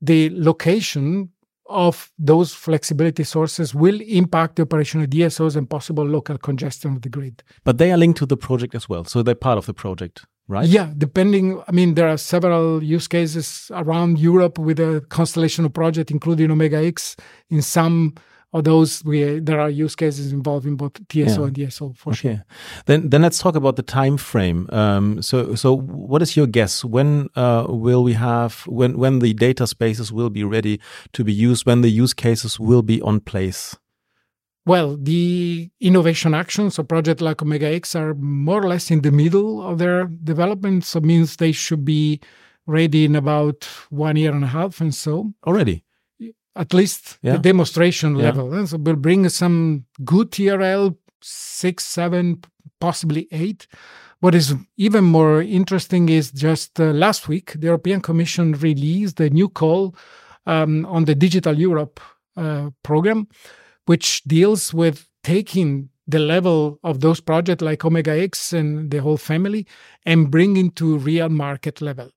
the 0.00 0.30
location 0.32 1.30
of 1.68 2.10
those 2.18 2.52
flexibility 2.52 3.24
sources 3.24 3.74
will 3.74 4.00
impact 4.02 4.56
the 4.56 4.62
operational 4.62 5.06
DSOs 5.06 5.56
and 5.56 5.68
possible 5.68 6.04
local 6.04 6.38
congestion 6.38 6.92
of 6.92 7.02
the 7.02 7.08
grid. 7.08 7.42
But 7.64 7.78
they 7.78 7.92
are 7.92 7.96
linked 7.96 8.18
to 8.18 8.26
the 8.26 8.36
project 8.36 8.74
as 8.74 8.88
well. 8.88 9.04
So 9.04 9.22
they're 9.22 9.34
part 9.34 9.58
of 9.58 9.66
the 9.66 9.74
project, 9.74 10.24
right? 10.48 10.66
Yeah, 10.66 10.92
depending. 10.96 11.62
I 11.66 11.72
mean, 11.72 11.94
there 11.94 12.08
are 12.08 12.16
several 12.16 12.82
use 12.82 13.08
cases 13.08 13.70
around 13.74 14.18
Europe 14.18 14.58
with 14.58 14.78
a 14.78 15.04
constellation 15.08 15.64
of 15.64 15.72
projects, 15.72 16.12
including 16.12 16.50
Omega 16.50 16.78
X. 16.78 17.16
In 17.50 17.62
some 17.62 18.14
or 18.52 18.62
those 18.62 19.04
we 19.04 19.38
there 19.40 19.60
are 19.60 19.68
use 19.68 19.94
cases 19.94 20.32
involving 20.32 20.76
both 20.76 20.92
TSO 21.08 21.20
yeah. 21.20 21.46
and 21.46 21.54
DSO 21.54 21.96
for 21.96 22.10
okay. 22.10 22.16
sure. 22.16 22.44
Then 22.86 23.10
then 23.10 23.22
let's 23.22 23.38
talk 23.38 23.56
about 23.56 23.76
the 23.76 23.82
time 23.82 24.16
frame. 24.16 24.68
Um, 24.70 25.22
so 25.22 25.54
so 25.54 25.76
what 25.76 26.22
is 26.22 26.36
your 26.36 26.46
guess? 26.46 26.84
When 26.84 27.28
uh, 27.36 27.66
will 27.68 28.02
we 28.02 28.14
have 28.14 28.62
when 28.66 28.98
when 28.98 29.18
the 29.18 29.34
data 29.34 29.66
spaces 29.66 30.12
will 30.12 30.30
be 30.30 30.44
ready 30.44 30.80
to 31.12 31.24
be 31.24 31.32
used? 31.32 31.66
When 31.66 31.82
the 31.82 31.90
use 31.90 32.14
cases 32.14 32.58
will 32.60 32.82
be 32.82 33.02
on 33.02 33.20
place? 33.20 33.76
Well, 34.64 34.96
the 34.96 35.70
innovation 35.80 36.34
actions 36.34 36.76
of 36.78 36.88
project 36.88 37.20
like 37.20 37.40
Omega 37.40 37.68
X 37.68 37.94
are 37.94 38.14
more 38.14 38.64
or 38.64 38.68
less 38.68 38.90
in 38.90 39.02
the 39.02 39.12
middle 39.12 39.62
of 39.62 39.78
their 39.78 40.06
development. 40.06 40.84
So 40.84 40.98
means 41.00 41.36
they 41.36 41.52
should 41.52 41.84
be 41.84 42.20
ready 42.66 43.04
in 43.04 43.14
about 43.14 43.68
one 43.90 44.16
year 44.16 44.32
and 44.32 44.42
a 44.42 44.48
half 44.48 44.80
and 44.80 44.92
so 44.92 45.32
already 45.46 45.85
at 46.56 46.74
least 46.74 47.18
yeah. 47.22 47.32
the 47.32 47.38
demonstration 47.38 48.16
yeah. 48.16 48.24
level. 48.24 48.54
And 48.54 48.68
so 48.68 48.78
we'll 48.78 48.96
bring 48.96 49.28
some 49.28 49.84
good 50.04 50.30
TRL, 50.30 50.96
six, 51.22 51.84
seven, 51.84 52.42
possibly 52.80 53.28
eight. 53.30 53.66
What 54.20 54.34
is 54.34 54.54
even 54.76 55.04
more 55.04 55.42
interesting 55.42 56.08
is 56.08 56.30
just 56.30 56.80
uh, 56.80 56.84
last 56.92 57.28
week, 57.28 57.52
the 57.52 57.66
European 57.66 58.00
Commission 58.00 58.52
released 58.54 59.20
a 59.20 59.30
new 59.30 59.48
call 59.48 59.94
um, 60.46 60.86
on 60.86 61.04
the 61.04 61.14
Digital 61.14 61.58
Europe 61.58 62.00
uh, 62.36 62.70
program, 62.82 63.28
which 63.84 64.22
deals 64.24 64.72
with 64.72 65.06
taking 65.22 65.90
the 66.08 66.18
level 66.18 66.78
of 66.84 67.00
those 67.00 67.20
projects 67.20 67.62
like 67.62 67.84
Omega 67.84 68.12
X 68.12 68.52
and 68.52 68.90
the 68.90 68.98
whole 68.98 69.16
family 69.16 69.66
and 70.04 70.30
bringing 70.30 70.70
to 70.72 70.98
real 70.98 71.28
market 71.28 71.80
level. 71.80 72.10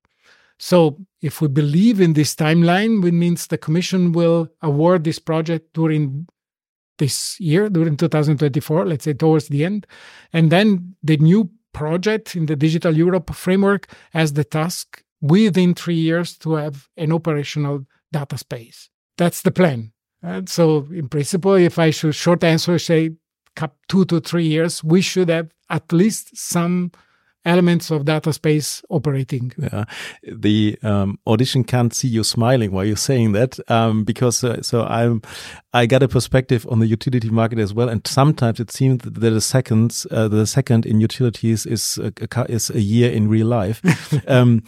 So 0.59 0.99
if 1.21 1.41
we 1.41 1.47
believe 1.47 1.99
in 1.99 2.13
this 2.13 2.35
timeline, 2.35 3.05
it 3.05 3.13
means 3.13 3.47
the 3.47 3.57
Commission 3.57 4.11
will 4.11 4.49
award 4.61 5.03
this 5.03 5.19
project 5.19 5.73
during 5.73 6.27
this 6.97 7.39
year, 7.39 7.69
during 7.69 7.97
2024, 7.97 8.85
let's 8.85 9.05
say 9.05 9.13
towards 9.13 9.47
the 9.47 9.65
end. 9.65 9.87
And 10.33 10.51
then 10.51 10.95
the 11.03 11.17
new 11.17 11.49
project 11.73 12.35
in 12.35 12.45
the 12.45 12.55
Digital 12.55 12.95
Europe 12.95 13.33
framework 13.33 13.87
has 14.11 14.33
the 14.33 14.43
task 14.43 15.03
within 15.21 15.73
three 15.73 15.95
years 15.95 16.37
to 16.37 16.53
have 16.53 16.87
an 16.97 17.11
operational 17.11 17.85
data 18.11 18.37
space. 18.37 18.89
That's 19.17 19.41
the 19.41 19.51
plan. 19.51 19.91
And 20.21 20.49
so, 20.49 20.87
in 20.91 21.07
principle, 21.07 21.53
if 21.53 21.79
I 21.79 21.91
should 21.91 22.15
short 22.15 22.43
answer, 22.43 22.77
say 22.79 23.11
two 23.87 24.05
to 24.05 24.19
three 24.19 24.45
years, 24.45 24.83
we 24.83 25.01
should 25.01 25.29
have 25.29 25.49
at 25.69 25.91
least 25.91 26.35
some 26.35 26.91
elements 27.45 27.89
of 27.91 28.05
data 28.05 28.33
space 28.33 28.81
operating. 28.89 29.51
Yeah. 29.57 29.85
The 30.23 30.77
um, 30.83 31.19
audition 31.25 31.63
can't 31.63 31.93
see 31.93 32.07
you 32.07 32.23
smiling 32.23 32.71
while 32.71 32.85
you're 32.85 32.97
saying 32.97 33.31
that 33.33 33.59
um, 33.69 34.03
because 34.03 34.43
uh, 34.43 34.61
so 34.61 34.83
I'm 34.83 35.21
I 35.73 35.85
got 35.85 36.03
a 36.03 36.07
perspective 36.07 36.67
on 36.69 36.79
the 36.79 36.87
utility 36.87 37.29
market 37.29 37.59
as 37.59 37.73
well, 37.73 37.89
and 37.89 38.05
sometimes 38.05 38.59
it 38.59 38.71
seems 38.71 39.03
that 39.03 39.15
the 39.15 39.41
seconds 39.41 40.05
uh, 40.11 40.27
the 40.27 40.45
second 40.45 40.85
in 40.85 40.99
utilities 40.99 41.65
is 41.65 41.97
a, 41.97 42.11
is 42.51 42.69
a 42.69 42.81
year 42.81 43.11
in 43.11 43.27
real 43.29 43.47
life. 43.47 43.81
um, 44.27 44.63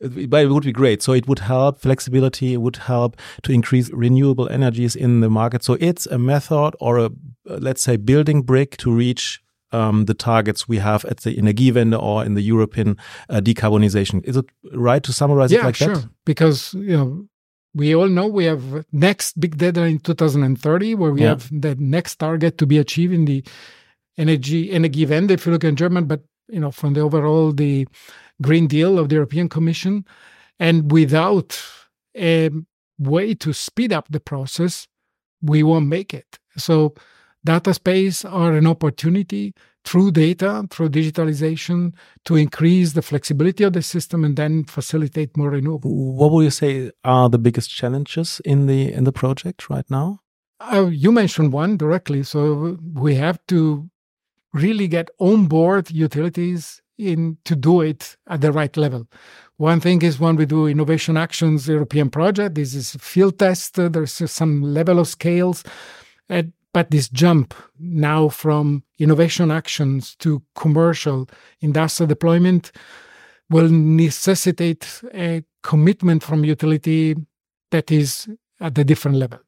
but 0.00 0.42
it 0.42 0.48
would 0.48 0.64
be 0.64 0.72
great. 0.72 1.02
So 1.02 1.12
it 1.12 1.28
would 1.28 1.40
help 1.40 1.80
flexibility. 1.80 2.54
It 2.54 2.58
would 2.58 2.76
help 2.76 3.16
to 3.42 3.52
increase 3.52 3.90
renewable 3.90 4.48
energies 4.48 4.96
in 4.96 5.20
the 5.20 5.28
market. 5.28 5.62
So 5.62 5.76
it's 5.78 6.06
a 6.06 6.18
method 6.18 6.74
or 6.80 6.98
a, 6.98 7.10
let's 7.44 7.82
say, 7.82 7.98
building 7.98 8.42
brick 8.42 8.78
to 8.78 8.90
reach 8.90 9.42
um, 9.72 10.06
the 10.06 10.14
targets 10.14 10.68
we 10.68 10.78
have 10.78 11.04
at 11.04 11.18
the 11.18 11.36
Energiewende 11.36 12.00
or 12.00 12.24
in 12.24 12.34
the 12.34 12.42
European 12.42 12.96
uh, 13.28 13.40
decarbonization. 13.40 14.24
Is 14.24 14.36
it 14.36 14.46
right 14.72 15.02
to 15.02 15.12
summarize 15.12 15.52
yeah, 15.52 15.60
it 15.60 15.64
like 15.64 15.76
sure. 15.76 15.96
that? 15.96 16.08
Because 16.24 16.74
you 16.74 16.96
know 16.96 17.26
we 17.74 17.94
all 17.94 18.08
know 18.08 18.26
we 18.26 18.44
have 18.44 18.84
next 18.92 19.38
big 19.38 19.56
deadline 19.56 19.92
in 19.92 19.98
2030 20.00 20.94
where 20.96 21.12
we 21.12 21.22
yeah. 21.22 21.28
have 21.28 21.48
the 21.52 21.76
next 21.76 22.16
target 22.16 22.58
to 22.58 22.66
be 22.66 22.78
achieved 22.78 23.12
in 23.12 23.24
the 23.26 23.44
energy 24.18 24.70
Energiewende 24.70 25.30
if 25.30 25.46
you 25.46 25.52
look 25.52 25.64
in 25.64 25.76
German, 25.76 26.04
but 26.06 26.22
you 26.48 26.60
know 26.60 26.70
from 26.70 26.94
the 26.94 27.00
overall 27.00 27.52
the 27.52 27.86
Green 28.42 28.66
Deal 28.66 28.98
of 28.98 29.08
the 29.08 29.14
European 29.14 29.48
Commission, 29.48 30.04
and 30.58 30.90
without 30.90 31.62
a 32.16 32.50
way 32.98 33.34
to 33.34 33.52
speed 33.52 33.92
up 33.92 34.06
the 34.10 34.20
process, 34.20 34.88
we 35.42 35.62
won't 35.62 35.86
make 35.86 36.12
it. 36.12 36.38
So 36.56 36.94
data 37.44 37.74
space 37.74 38.24
are 38.24 38.52
an 38.52 38.66
opportunity 38.66 39.54
through 39.84 40.10
data, 40.10 40.66
through 40.70 40.90
digitalization, 40.90 41.94
to 42.24 42.36
increase 42.36 42.92
the 42.92 43.02
flexibility 43.02 43.64
of 43.64 43.72
the 43.72 43.82
system 43.82 44.24
and 44.24 44.36
then 44.36 44.64
facilitate 44.64 45.36
more 45.36 45.50
renewable. 45.50 45.90
What 46.14 46.32
would 46.32 46.44
you 46.44 46.50
say 46.50 46.90
are 47.02 47.30
the 47.30 47.38
biggest 47.38 47.70
challenges 47.70 48.40
in 48.44 48.66
the 48.66 48.92
in 48.92 49.04
the 49.04 49.12
project 49.12 49.70
right 49.70 49.88
now? 49.90 50.20
Uh, 50.60 50.90
you 50.92 51.10
mentioned 51.10 51.52
one 51.52 51.76
directly. 51.76 52.22
So 52.22 52.78
we 52.92 53.14
have 53.14 53.38
to 53.48 53.88
really 54.52 54.88
get 54.88 55.08
on 55.18 55.46
board 55.46 55.90
utilities 55.90 56.82
in 56.98 57.38
to 57.44 57.56
do 57.56 57.80
it 57.80 58.16
at 58.26 58.42
the 58.42 58.52
right 58.52 58.76
level. 58.76 59.06
One 59.56 59.80
thing 59.80 60.02
is 60.02 60.20
when 60.20 60.36
we 60.36 60.44
do 60.44 60.66
innovation 60.66 61.16
actions 61.16 61.68
European 61.68 62.10
project, 62.10 62.54
this 62.54 62.74
is 62.74 62.96
field 63.00 63.38
test. 63.38 63.78
Uh, 63.78 63.88
there's 63.88 64.30
some 64.30 64.62
level 64.62 64.98
of 64.98 65.08
scales, 65.08 65.64
and 66.28 66.52
but 66.72 66.90
this 66.90 67.08
jump 67.08 67.54
now 67.78 68.28
from 68.28 68.84
innovation 68.98 69.50
actions 69.50 70.14
to 70.16 70.42
commercial 70.54 71.28
industrial 71.60 72.06
deployment 72.06 72.72
will 73.50 73.68
necessitate 73.68 75.02
a 75.12 75.42
commitment 75.62 76.22
from 76.22 76.44
utility 76.44 77.16
that 77.70 77.90
is 77.90 78.28
at 78.60 78.78
a 78.78 78.84
different 78.84 79.16
level. 79.16 79.40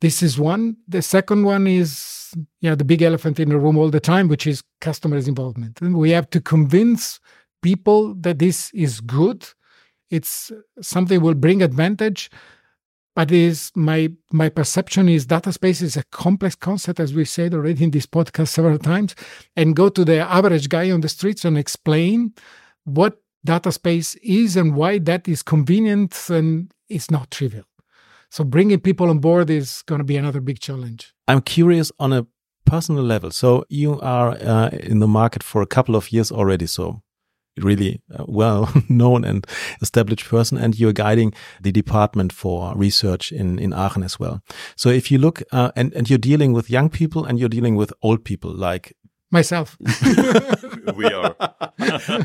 This 0.00 0.22
is 0.22 0.38
one. 0.38 0.76
The 0.88 1.02
second 1.02 1.44
one 1.44 1.66
is 1.66 2.34
yeah, 2.60 2.74
the 2.74 2.84
big 2.84 3.02
elephant 3.02 3.38
in 3.38 3.50
the 3.50 3.58
room 3.58 3.76
all 3.76 3.90
the 3.90 4.00
time, 4.00 4.28
which 4.28 4.46
is 4.46 4.62
customers' 4.80 5.28
involvement. 5.28 5.80
And 5.80 5.96
we 5.96 6.10
have 6.10 6.28
to 6.30 6.40
convince 6.40 7.20
people 7.62 8.14
that 8.14 8.38
this 8.38 8.70
is 8.72 9.00
good. 9.00 9.46
It's 10.10 10.50
something 10.80 11.20
will 11.20 11.34
bring 11.34 11.62
advantage, 11.62 12.30
but 13.14 13.30
is 13.30 13.70
my 13.74 14.10
my 14.32 14.48
perception 14.48 15.08
is 15.08 15.26
data 15.26 15.52
space 15.52 15.82
is 15.82 15.96
a 15.96 16.04
complex 16.04 16.54
concept 16.54 17.00
as 17.00 17.14
we 17.14 17.24
said 17.24 17.54
already 17.54 17.84
in 17.84 17.90
this 17.90 18.06
podcast 18.06 18.48
several 18.48 18.78
times 18.78 19.14
and 19.56 19.76
go 19.76 19.88
to 19.88 20.04
the 20.04 20.18
average 20.18 20.68
guy 20.68 20.90
on 20.90 21.00
the 21.00 21.08
streets 21.08 21.44
and 21.44 21.58
explain 21.58 22.32
what 22.84 23.18
data 23.44 23.72
space 23.72 24.14
is 24.22 24.56
and 24.56 24.74
why 24.74 24.98
that 24.98 25.28
is 25.28 25.42
convenient 25.42 26.16
and 26.30 26.72
it's 26.88 27.10
not 27.10 27.30
trivial. 27.30 27.64
So 28.30 28.44
bringing 28.44 28.80
people 28.80 29.10
on 29.10 29.18
board 29.18 29.50
is 29.50 29.82
going 29.82 29.98
to 29.98 30.04
be 30.04 30.16
another 30.16 30.40
big 30.40 30.60
challenge. 30.60 31.12
I'm 31.28 31.42
curious 31.42 31.92
on 31.98 32.12
a 32.12 32.26
personal 32.64 33.02
level. 33.02 33.30
So 33.30 33.64
you 33.68 34.00
are 34.00 34.30
uh, 34.30 34.68
in 34.68 35.00
the 35.00 35.08
market 35.08 35.42
for 35.42 35.60
a 35.60 35.66
couple 35.66 35.96
of 35.96 36.12
years 36.12 36.32
already 36.32 36.66
so 36.66 37.02
really 37.56 38.00
uh, 38.14 38.24
well 38.26 38.72
known 38.88 39.24
and 39.24 39.46
established 39.80 40.28
person 40.28 40.58
and 40.58 40.78
you're 40.78 40.92
guiding 40.92 41.32
the 41.60 41.72
department 41.72 42.32
for 42.32 42.74
research 42.76 43.32
in, 43.32 43.58
in 43.58 43.72
Aachen 43.72 44.02
as 44.02 44.18
well. 44.18 44.40
So 44.76 44.88
if 44.88 45.10
you 45.10 45.18
look 45.18 45.42
uh, 45.52 45.70
and, 45.76 45.92
and 45.94 46.08
you're 46.08 46.18
dealing 46.18 46.52
with 46.52 46.70
young 46.70 46.88
people 46.88 47.24
and 47.24 47.38
you're 47.38 47.48
dealing 47.48 47.76
with 47.76 47.92
old 48.02 48.24
people 48.24 48.50
like 48.50 48.96
myself. 49.32 49.76
we 50.94 51.06
are. 51.06 51.34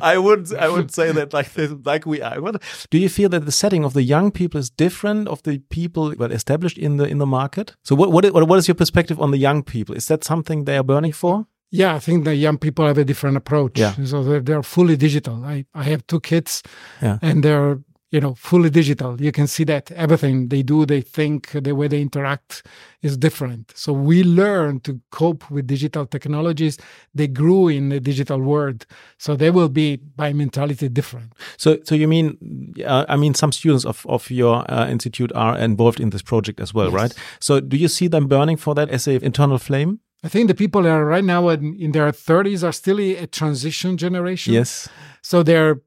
I 0.01 0.17
would 0.17 0.53
I 0.53 0.67
would 0.67 0.91
say 0.91 1.11
that 1.11 1.33
like 1.33 1.53
this, 1.53 1.71
like 1.85 2.05
we 2.05 2.21
are. 2.21 2.39
What, 2.41 2.61
do 2.89 2.97
you 2.97 3.09
feel 3.09 3.29
that 3.29 3.45
the 3.45 3.51
setting 3.51 3.85
of 3.85 3.93
the 3.93 4.03
young 4.03 4.31
people 4.31 4.59
is 4.59 4.69
different 4.69 5.27
of 5.27 5.41
the 5.43 5.59
people 5.69 6.13
well 6.17 6.31
established 6.31 6.77
in 6.77 6.97
the 6.97 7.05
in 7.05 7.17
the 7.17 7.25
market? 7.25 7.75
So 7.83 7.95
what 7.95 8.11
what 8.11 8.47
what 8.47 8.59
is 8.59 8.67
your 8.67 8.75
perspective 8.75 9.19
on 9.19 9.31
the 9.31 9.37
young 9.37 9.63
people? 9.63 9.95
Is 9.95 10.07
that 10.07 10.23
something 10.23 10.65
they 10.65 10.77
are 10.77 10.83
burning 10.83 11.13
for? 11.13 11.47
Yeah, 11.69 11.95
I 11.95 11.99
think 11.99 12.23
the 12.23 12.35
young 12.35 12.57
people 12.57 12.87
have 12.87 12.97
a 12.97 13.03
different 13.03 13.37
approach. 13.37 13.77
Yeah. 13.77 13.93
So 14.05 14.23
they're, 14.23 14.39
they're 14.39 14.63
fully 14.63 14.95
digital. 14.95 15.43
I, 15.43 15.65
I 15.73 15.83
have 15.83 16.05
two 16.07 16.21
kids 16.21 16.63
yeah. 17.01 17.19
and 17.21 17.43
they're, 17.43 17.79
you 18.09 18.21
know, 18.21 18.35
fully 18.35 18.69
digital. 18.69 19.21
You 19.21 19.33
can 19.33 19.47
see 19.47 19.65
that 19.65 19.91
everything 19.91 20.47
they 20.47 20.63
do, 20.63 20.85
they 20.85 21.01
think, 21.01 21.51
the 21.51 21.73
way 21.73 21.89
they 21.89 22.01
interact 22.01 22.65
is 23.01 23.17
different. 23.17 23.73
So 23.75 23.91
we 23.91 24.23
learn 24.23 24.79
to 24.81 25.01
cope 25.11 25.51
with 25.51 25.67
digital 25.67 26.05
technologies. 26.05 26.77
They 27.13 27.27
grew 27.27 27.67
in 27.67 27.89
the 27.89 27.99
digital 27.99 28.39
world. 28.39 28.85
So 29.17 29.35
they 29.35 29.51
will 29.51 29.67
be 29.67 29.97
by 29.97 30.31
mentality 30.31 30.87
different. 30.87 31.33
So, 31.57 31.79
so 31.83 31.95
you 31.95 32.07
mean, 32.07 32.73
uh, 32.85 33.05
I 33.09 33.17
mean, 33.17 33.33
some 33.33 33.51
students 33.51 33.83
of, 33.83 34.05
of 34.07 34.31
your 34.31 34.63
uh, 34.71 34.87
institute 34.87 35.33
are 35.35 35.57
involved 35.57 35.99
in 35.99 36.11
this 36.11 36.21
project 36.21 36.61
as 36.61 36.73
well, 36.73 36.85
yes. 36.85 36.93
right? 36.93 37.13
So 37.41 37.59
do 37.59 37.75
you 37.75 37.89
see 37.89 38.07
them 38.07 38.27
burning 38.27 38.55
for 38.55 38.73
that 38.75 38.89
as 38.89 39.07
an 39.07 39.21
internal 39.21 39.57
flame? 39.57 39.99
I 40.23 40.29
think 40.29 40.47
the 40.47 40.55
people 40.55 40.81
that 40.83 40.89
are 40.89 41.05
right 41.05 41.23
now 41.23 41.49
in, 41.49 41.75
in 41.75 41.91
their 41.91 42.11
30s 42.11 42.63
are 42.67 42.71
still 42.71 42.99
a 42.99 43.27
transition 43.27 43.97
generation. 43.97 44.53
Yes. 44.53 44.89
So 45.21 45.43
they're 45.43 45.81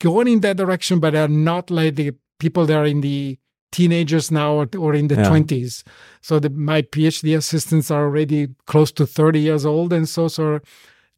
going 0.00 0.28
in 0.28 0.40
that 0.40 0.56
direction, 0.56 0.98
but 0.98 1.12
they're 1.12 1.28
not 1.28 1.70
like 1.70 1.94
the 1.94 2.12
people 2.38 2.66
that 2.66 2.76
are 2.76 2.86
in 2.86 3.00
the 3.00 3.38
teenagers 3.70 4.30
now 4.30 4.54
or, 4.54 4.68
or 4.78 4.94
in 4.94 5.08
the 5.08 5.14
yeah. 5.14 5.24
20s. 5.24 5.82
So 6.20 6.38
the, 6.38 6.50
my 6.50 6.82
PhD 6.82 7.36
assistants 7.36 7.90
are 7.90 8.04
already 8.04 8.48
close 8.66 8.90
to 8.92 9.06
30 9.06 9.40
years 9.40 9.64
old. 9.64 9.92
And 9.92 10.08
so, 10.08 10.28
so 10.28 10.60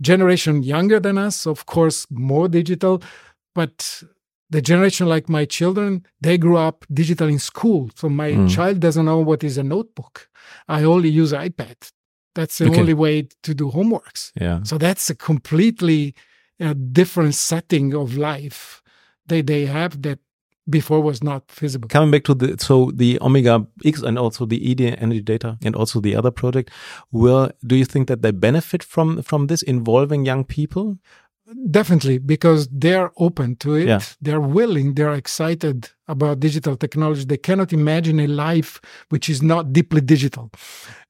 generation 0.01 0.63
younger 0.63 1.01
than 1.01 1.19
us, 1.19 1.47
of 1.47 1.67
course, 1.67 2.07
more 2.11 2.49
digital. 2.49 3.03
But 3.55 4.03
the 4.51 4.61
generation 4.61 5.07
like 5.09 5.29
my 5.29 5.47
children, 5.47 6.07
they 6.21 6.39
grew 6.39 6.57
up 6.57 6.85
digital 6.93 7.29
in 7.29 7.39
school. 7.39 7.91
So 7.95 8.09
my 8.09 8.33
mm. 8.33 8.51
child 8.51 8.81
doesn't 8.81 9.05
know 9.05 9.21
what 9.21 9.43
is 9.43 9.59
a 9.59 9.63
notebook. 9.63 10.29
I 10.69 10.85
only 10.85 11.09
use 11.09 11.33
iPad 11.33 11.93
that's 12.37 12.59
the 12.59 12.67
okay. 12.67 12.81
only 12.81 12.95
way 12.95 13.29
to 13.43 13.55
do 13.55 13.71
homeworks. 13.71 14.31
Yeah. 14.41 14.63
So 14.63 14.79
that's 14.79 15.11
a 15.11 15.15
completely 15.15 16.15
uh, 16.61 16.75
different 16.93 17.35
setting 17.35 17.95
of 17.95 18.17
life 18.17 18.83
that 19.27 19.47
they 19.47 19.67
have 19.67 20.03
that 20.03 20.21
before 20.69 21.01
was 21.01 21.23
not 21.23 21.51
feasible. 21.51 21.89
Coming 21.89 22.11
back 22.11 22.25
to 22.25 22.35
the 22.35 22.57
so 22.59 22.91
the 22.95 23.19
Omega 23.21 23.67
X 23.85 24.03
and 24.03 24.19
also 24.19 24.47
the 24.47 24.71
ED 24.71 24.81
Energy 24.99 25.23
Data 25.23 25.59
and 25.65 25.75
also 25.75 26.01
the 26.01 26.15
other 26.15 26.31
project, 26.31 26.71
will 27.11 27.51
do 27.67 27.77
you 27.77 27.85
think 27.85 28.09
that 28.09 28.23
they 28.23 28.33
benefit 28.33 28.83
from 28.83 29.23
from 29.23 29.47
this 29.47 29.63
involving 29.63 30.27
young 30.27 30.45
people? 30.45 30.99
Definitely, 31.71 32.19
because 32.19 32.67
they're 32.73 33.13
open 33.19 33.55
to 33.57 33.77
it. 33.77 33.87
Yeah. 33.87 34.01
They're 34.21 34.41
willing. 34.41 34.95
They're 34.95 35.15
excited 35.15 35.91
about 36.09 36.41
digital 36.41 36.77
technology. 36.77 37.25
They 37.25 37.37
cannot 37.37 37.73
imagine 37.73 38.19
a 38.19 38.27
life 38.27 38.81
which 39.11 39.29
is 39.29 39.43
not 39.43 39.73
deeply 39.73 40.01
digital, 40.01 40.51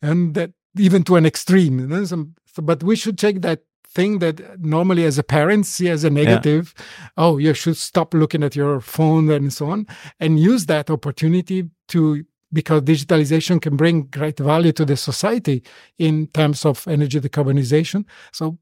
and 0.03 0.35
that 0.35 0.51
even 0.79 1.03
to 1.05 1.17
an 1.17 1.27
extreme. 1.27 1.79
You 1.81 1.87
know? 1.87 2.05
Some, 2.05 2.35
so, 2.47 2.63
but 2.63 2.83
we 2.83 2.97
should 2.97 3.19
take 3.19 3.43
that 3.43 3.61
thing 3.89 4.19
that 4.19 4.61
normally 4.61 5.05
as 5.05 5.17
a 5.17 5.23
parent 5.23 5.65
see 5.65 5.89
as 5.89 6.05
a 6.05 6.11
negative 6.11 6.75
yeah. 6.77 7.09
oh 7.17 7.39
you 7.39 7.55
should 7.55 7.79
stop 7.79 8.13
looking 8.13 8.43
at 8.43 8.55
your 8.55 8.79
phone 8.79 9.31
and 9.31 9.51
so 9.51 9.71
on 9.71 9.87
and 10.21 10.39
use 10.39 10.67
that 10.67 10.91
opportunity 10.91 11.71
to 11.89 12.23
because 12.53 12.83
digitalization 12.83 13.61
can 13.61 13.77
bring 13.77 14.05
great 14.05 14.39
value 14.39 14.73
to 14.73 14.85
the 14.85 14.97
society 14.97 15.63
in 15.99 16.27
terms 16.29 16.65
of 16.65 16.87
energy 16.87 17.21
decarbonization. 17.21 18.05
So 18.33 18.59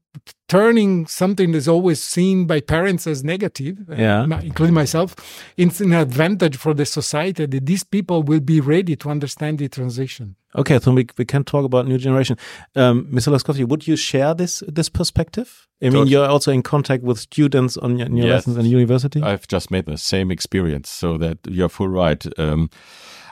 turning 0.47 1.05
something 1.07 1.51
that's 1.51 1.67
always 1.67 2.01
seen 2.01 2.45
by 2.45 2.61
parents 2.61 3.07
as 3.07 3.23
negative, 3.23 3.77
uh, 3.89 3.95
yeah. 3.95 4.23
uh, 4.23 4.41
including 4.41 4.73
myself, 4.73 5.15
it's 5.57 5.81
an 5.81 5.93
advantage 5.93 6.57
for 6.57 6.73
the 6.73 6.85
society 6.85 7.45
that 7.45 7.65
these 7.65 7.83
people 7.83 8.23
will 8.23 8.39
be 8.39 8.59
ready 8.59 8.95
to 8.95 9.09
understand 9.09 9.59
the 9.59 9.67
transition. 9.67 10.35
Okay, 10.55 10.79
so 10.79 10.93
we, 10.93 11.05
we 11.17 11.25
can 11.25 11.43
talk 11.43 11.65
about 11.65 11.85
new 11.85 11.97
generation. 11.97 12.37
Um, 12.75 13.07
Mr. 13.11 13.31
Laskowski, 13.31 13.67
would 13.67 13.87
you 13.87 13.97
share 13.97 14.33
this 14.33 14.63
this 14.67 14.87
perspective? 14.89 15.67
I 15.85 15.89
mean, 15.89 16.07
you're 16.07 16.27
also 16.27 16.51
in 16.51 16.63
contact 16.63 17.03
with 17.03 17.19
students 17.19 17.77
on 17.77 17.97
your, 17.97 18.07
your 18.07 18.27
yes. 18.27 18.47
lessons 18.47 18.57
in 18.57 18.65
university. 18.65 19.21
I've 19.21 19.47
just 19.47 19.71
made 19.71 19.85
the 19.85 19.97
same 19.97 20.31
experience, 20.31 20.89
so 20.89 21.17
that 21.17 21.37
you're 21.47 21.69
full 21.69 21.89
right. 21.89 22.25
Um, 22.39 22.69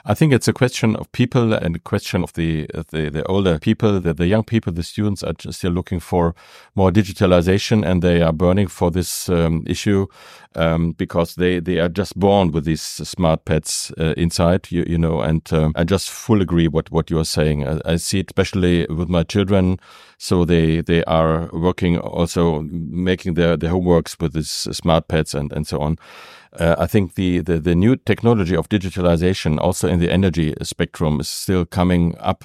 I 0.06 0.12
think 0.12 0.34
it's 0.34 0.48
a 0.48 0.52
question 0.52 0.96
of 0.96 1.10
people 1.12 1.54
and 1.54 1.76
a 1.76 1.78
question 1.78 2.22
of 2.22 2.32
the 2.34 2.66
the, 2.90 3.08
the 3.08 3.24
older 3.24 3.58
people, 3.58 3.98
the, 4.00 4.12
the 4.12 4.26
young 4.26 4.44
people, 4.44 4.70
the 4.72 4.82
students 4.82 5.22
are 5.22 5.32
still 5.50 5.72
looking 5.72 6.00
for 6.00 6.34
more 6.74 6.90
digitalization, 6.92 7.86
and 7.86 8.02
they 8.02 8.20
are 8.20 8.32
burning 8.32 8.68
for 8.68 8.90
this 8.90 9.30
um, 9.30 9.64
issue 9.66 10.06
um, 10.56 10.92
because 10.92 11.36
they 11.36 11.58
they 11.58 11.78
are 11.78 11.88
just 11.88 12.18
born 12.18 12.52
with 12.52 12.66
these 12.66 12.82
smart 12.82 13.46
pets 13.46 13.92
uh, 13.98 14.12
inside, 14.16 14.70
you, 14.70 14.84
you 14.86 14.98
know. 14.98 15.22
And 15.22 15.50
um, 15.52 15.72
I 15.74 15.84
just 15.84 16.10
full 16.10 16.42
agree 16.42 16.68
what 16.68 16.90
what 16.90 17.10
you 17.10 17.18
are 17.18 17.24
saying. 17.24 17.66
I, 17.66 17.80
I 17.92 17.96
see 17.96 18.18
it 18.18 18.30
especially 18.30 18.86
with 18.90 19.08
my 19.08 19.22
children. 19.22 19.78
So 20.18 20.44
they 20.44 20.82
they 20.82 21.02
are 21.04 21.48
working 21.52 21.98
also 21.98 22.43
making 22.70 23.34
their 23.34 23.56
their 23.56 23.72
homeworks 23.72 24.20
with 24.20 24.32
these 24.32 24.50
smart 24.76 25.08
pads 25.08 25.34
and 25.34 25.52
and 25.52 25.66
so 25.66 25.80
on. 25.80 25.96
Uh, 26.58 26.76
I 26.78 26.86
think 26.86 27.14
the, 27.14 27.40
the, 27.40 27.58
the 27.58 27.74
new 27.74 27.96
technology 27.96 28.54
of 28.54 28.68
digitalization, 28.68 29.58
also 29.58 29.88
in 29.88 29.98
the 29.98 30.12
energy 30.12 30.54
spectrum, 30.62 31.20
is 31.20 31.28
still 31.28 31.64
coming 31.64 32.16
up 32.18 32.44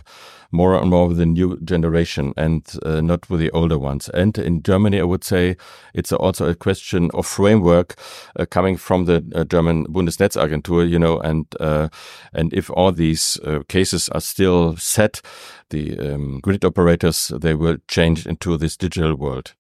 more 0.52 0.76
and 0.76 0.90
more 0.90 1.08
with 1.08 1.18
the 1.18 1.28
new 1.28 1.60
generation 1.64 2.34
and 2.36 2.68
uh, 2.84 3.02
not 3.02 3.30
with 3.30 3.40
the 3.40 3.52
older 3.52 3.78
ones. 3.78 4.10
And 4.10 4.36
in 4.38 4.64
Germany, 4.64 5.00
I 5.00 5.04
would 5.04 5.24
say 5.24 5.58
it's 5.94 6.12
also 6.12 6.50
a 6.50 6.56
question 6.56 7.12
of 7.14 7.28
framework 7.28 8.00
uh, 8.36 8.48
coming 8.48 8.78
from 8.78 9.06
the 9.06 9.24
uh, 9.36 9.44
German 9.44 9.86
Bundesnetzagentur, 9.86 10.90
you 10.90 10.98
know, 10.98 11.20
and 11.20 11.46
uh, 11.60 11.90
and 12.34 12.52
if 12.52 12.72
all 12.72 12.92
these 12.92 13.40
uh, 13.44 13.60
cases 13.68 14.10
are 14.10 14.22
still 14.22 14.76
set, 14.78 15.22
the 15.70 16.00
um, 16.00 16.40
grid 16.40 16.66
operators 16.66 17.32
they 17.42 17.54
will 17.54 17.78
change 17.88 18.26
into 18.26 18.58
this 18.58 18.76
digital 18.76 19.16
world. 19.16 19.54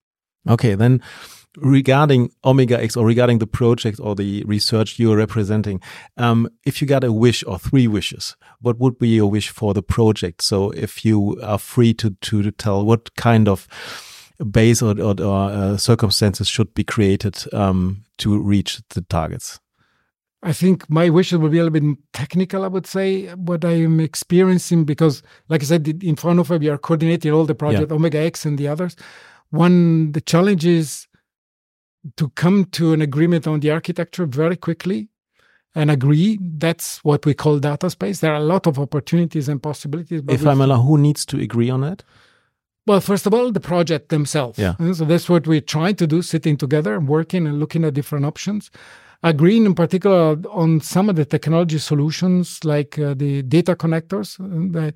Okay, 0.50 0.76
then 0.76 1.02
regarding 1.58 2.32
Omega 2.44 2.82
X 2.82 2.96
or 2.96 3.06
regarding 3.06 3.40
the 3.40 3.48
project 3.48 4.00
or 4.02 4.16
the 4.16 4.44
research 4.46 5.00
you 5.00 5.12
are 5.12 5.18
representing, 5.18 5.82
um, 6.18 6.48
if 6.66 6.82
you 6.82 6.88
got 6.88 7.04
a 7.04 7.12
wish 7.12 7.44
or 7.46 7.60
three 7.60 7.88
wishes, 7.88 8.36
what 8.62 8.80
would 8.80 8.98
be 8.98 9.10
your 9.10 9.30
wish 9.30 9.50
for 9.50 9.74
the 9.74 9.84
project? 9.84 10.42
So 10.42 10.72
if 10.72 11.06
you 11.06 11.40
are 11.44 11.60
free 11.60 11.94
to, 11.96 12.12
to, 12.12 12.42
to 12.44 12.52
tell 12.52 12.86
what 12.86 13.16
kind 13.16 13.48
of 13.48 13.68
base 14.52 14.82
or, 14.82 15.00
or, 15.00 15.22
or 15.22 15.50
uh, 15.50 15.78
circumstances 15.78 16.48
should 16.48 16.74
be 16.74 16.84
created 16.84 17.44
um, 17.54 18.04
to 18.20 18.38
reach 18.42 18.82
the 18.90 19.02
targets? 19.02 19.60
I 20.42 20.54
think 20.54 20.90
my 20.90 21.10
wishes 21.10 21.38
will 21.38 21.50
be 21.50 21.58
a 21.58 21.66
little 21.66 21.78
bit 21.78 21.98
technical, 22.14 22.64
I 22.64 22.68
would 22.68 22.88
say, 22.88 23.28
what 23.36 23.66
I 23.66 23.72
am 23.72 24.00
experiencing, 24.00 24.86
because, 24.86 25.22
like 25.50 25.62
I 25.62 25.66
said, 25.66 25.86
in 25.86 26.16
front 26.16 26.20
Fraunhofer, 26.20 26.58
we 26.58 26.70
are 26.70 26.78
coordinating 26.78 27.34
all 27.34 27.46
the 27.46 27.56
project, 27.56 27.92
yeah. 27.92 27.96
Omega 27.96 28.20
X 28.20 28.46
and 28.46 28.58
the 28.58 28.70
others. 28.70 28.96
One, 29.52 30.12
the 30.12 30.22
challenge 30.22 30.66
is 30.66 31.08
to 32.18 32.30
come 32.30 32.66
to 32.66 32.94
an 32.94 33.02
agreement 33.02 33.48
on 33.48 33.60
the 33.60 33.72
architecture 33.72 34.26
very 34.26 34.56
quickly 34.56 35.10
and 35.76 35.92
agree. 35.92 36.38
That's 36.42 37.04
what 37.04 37.26
we 37.26 37.34
call 37.34 37.60
data 37.60 37.90
space. 37.90 38.20
There 38.20 38.32
are 38.32 38.38
a 38.38 38.44
lot 38.44 38.68
of 38.68 38.80
opportunities 38.80 39.50
and 39.50 39.62
possibilities. 39.62 40.22
if 40.28 40.46
I'm 40.46 40.62
allowed, 40.62 40.82
who 40.82 40.98
needs 40.98 41.26
to 41.28 41.40
agree 41.40 41.70
on 41.70 41.84
it? 41.84 42.04
Well, 42.88 43.02
first 43.02 43.28
of 43.28 43.34
all, 43.34 43.52
the 43.52 43.60
project 43.60 44.10
themselves. 44.10 44.58
Yeah. 44.58 44.76
So 44.94 45.06
that's 45.06 45.30
what 45.30 45.46
we're 45.46 45.62
trying 45.62 45.96
to 45.96 46.08
do, 46.08 46.22
sitting 46.22 46.58
together 46.58 46.96
and 46.96 47.08
working 47.08 47.46
and 47.46 47.60
looking 47.60 47.86
at 47.86 47.94
different 47.94 48.26
options. 48.26 48.72
Agreeing 49.22 49.66
in 49.66 49.76
particular 49.76 50.38
on 50.50 50.80
some 50.80 51.10
of 51.10 51.16
the 51.16 51.26
technology 51.26 51.78
solutions 51.78 52.64
like 52.64 52.98
uh, 52.98 53.14
the 53.14 53.44
data 53.44 53.76
connectors. 53.76 54.38
The, 54.72 54.94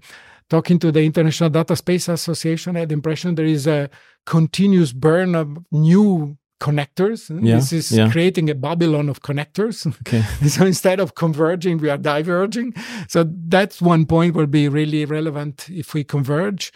talking 0.54 0.78
to 0.78 0.92
the 0.92 1.02
International 1.02 1.50
Data 1.50 1.76
Space 1.76 2.08
Association, 2.08 2.76
I 2.76 2.82
had 2.82 2.90
the 2.90 2.94
impression 2.94 3.34
there 3.34 3.54
is 3.60 3.66
a 3.66 3.90
continuous 4.28 4.94
burn 4.94 5.34
of 5.34 5.48
new 5.72 6.38
connectors. 6.62 7.20
Yeah, 7.44 7.56
this 7.56 7.74
is 7.74 7.92
yeah. 7.92 8.12
creating 8.12 8.52
a 8.52 8.56
Babylon 8.56 9.10
of 9.10 9.24
connectors. 9.24 9.78
Okay. 10.02 10.22
so 10.48 10.64
instead 10.64 11.00
of 11.00 11.16
converging, 11.16 11.80
we 11.80 11.90
are 11.90 11.98
diverging. 11.98 12.76
So 13.08 13.26
that's 13.48 13.82
one 13.82 14.06
point 14.06 14.36
will 14.36 14.54
be 14.62 14.70
really 14.70 15.06
relevant 15.06 15.68
if 15.72 15.96
we 15.96 16.04
converge. 16.04 16.72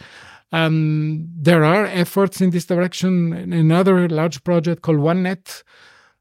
Um, 0.50 1.28
there 1.48 1.62
are 1.62 1.86
efforts 1.86 2.40
in 2.40 2.50
this 2.50 2.66
direction. 2.66 3.12
Another 3.52 4.08
large 4.08 4.42
project 4.42 4.82
called 4.82 4.98
OneNet 4.98 5.62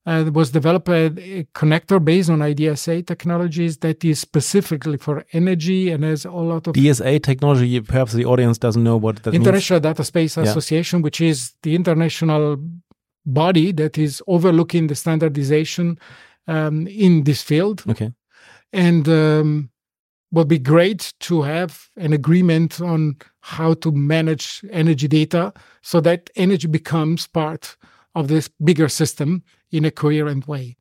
uh, 0.08 0.32
was 0.34 0.52
developed 0.52 0.88
a, 0.88 1.06
a, 1.06 1.44
connector 1.54 2.04
based 2.04 2.30
on 2.30 2.40
IDSA 2.40 3.06
technologies 3.06 3.78
that 3.80 4.04
is 4.06 4.20
specifically 4.20 4.98
for 4.98 5.26
energy 5.34 5.92
and 5.92 6.06
has 6.06 6.24
a 6.24 6.32
lot 6.32 6.66
of 6.66 6.74
DSA 6.74 7.22
technology. 7.22 7.80
Perhaps 7.82 8.14
the 8.14 8.24
audience 8.24 8.58
doesn't 8.58 8.84
know 8.84 8.96
what 8.96 9.22
that 9.24 9.36
International 9.36 9.78
means. 9.82 9.84
Data 9.84 10.04
Space 10.06 10.38
Association, 10.38 11.00
yeah. 11.00 11.04
which 11.04 11.20
is 11.20 11.54
the 11.62 11.76
international 11.76 12.58
body 13.26 13.74
that 13.74 13.98
is 13.98 14.24
overlooking 14.28 14.88
the 14.88 14.96
standardization 14.96 16.00
um, 16.48 16.88
in 16.88 17.26
this 17.26 17.44
field. 17.44 17.84
Okay. 17.90 18.14
And 18.72 19.10
um, 19.10 19.70
would 20.32 20.48
be 20.48 20.60
great 20.60 21.14
to 21.20 21.42
have 21.42 21.90
an 21.98 22.14
agreement 22.14 22.80
on 22.80 23.18
how 23.42 23.74
to 23.76 23.92
manage 23.92 24.64
energy 24.72 25.10
data 25.10 25.54
so 25.82 26.00
that 26.02 26.30
energy 26.38 26.68
becomes 26.68 27.28
part 27.28 27.76
of 28.16 28.30
this 28.30 28.50
bigger 28.64 28.88
system 28.90 29.44
in 29.72 29.86
a 29.86 29.92
coherent 29.92 30.48
way. 30.48 30.78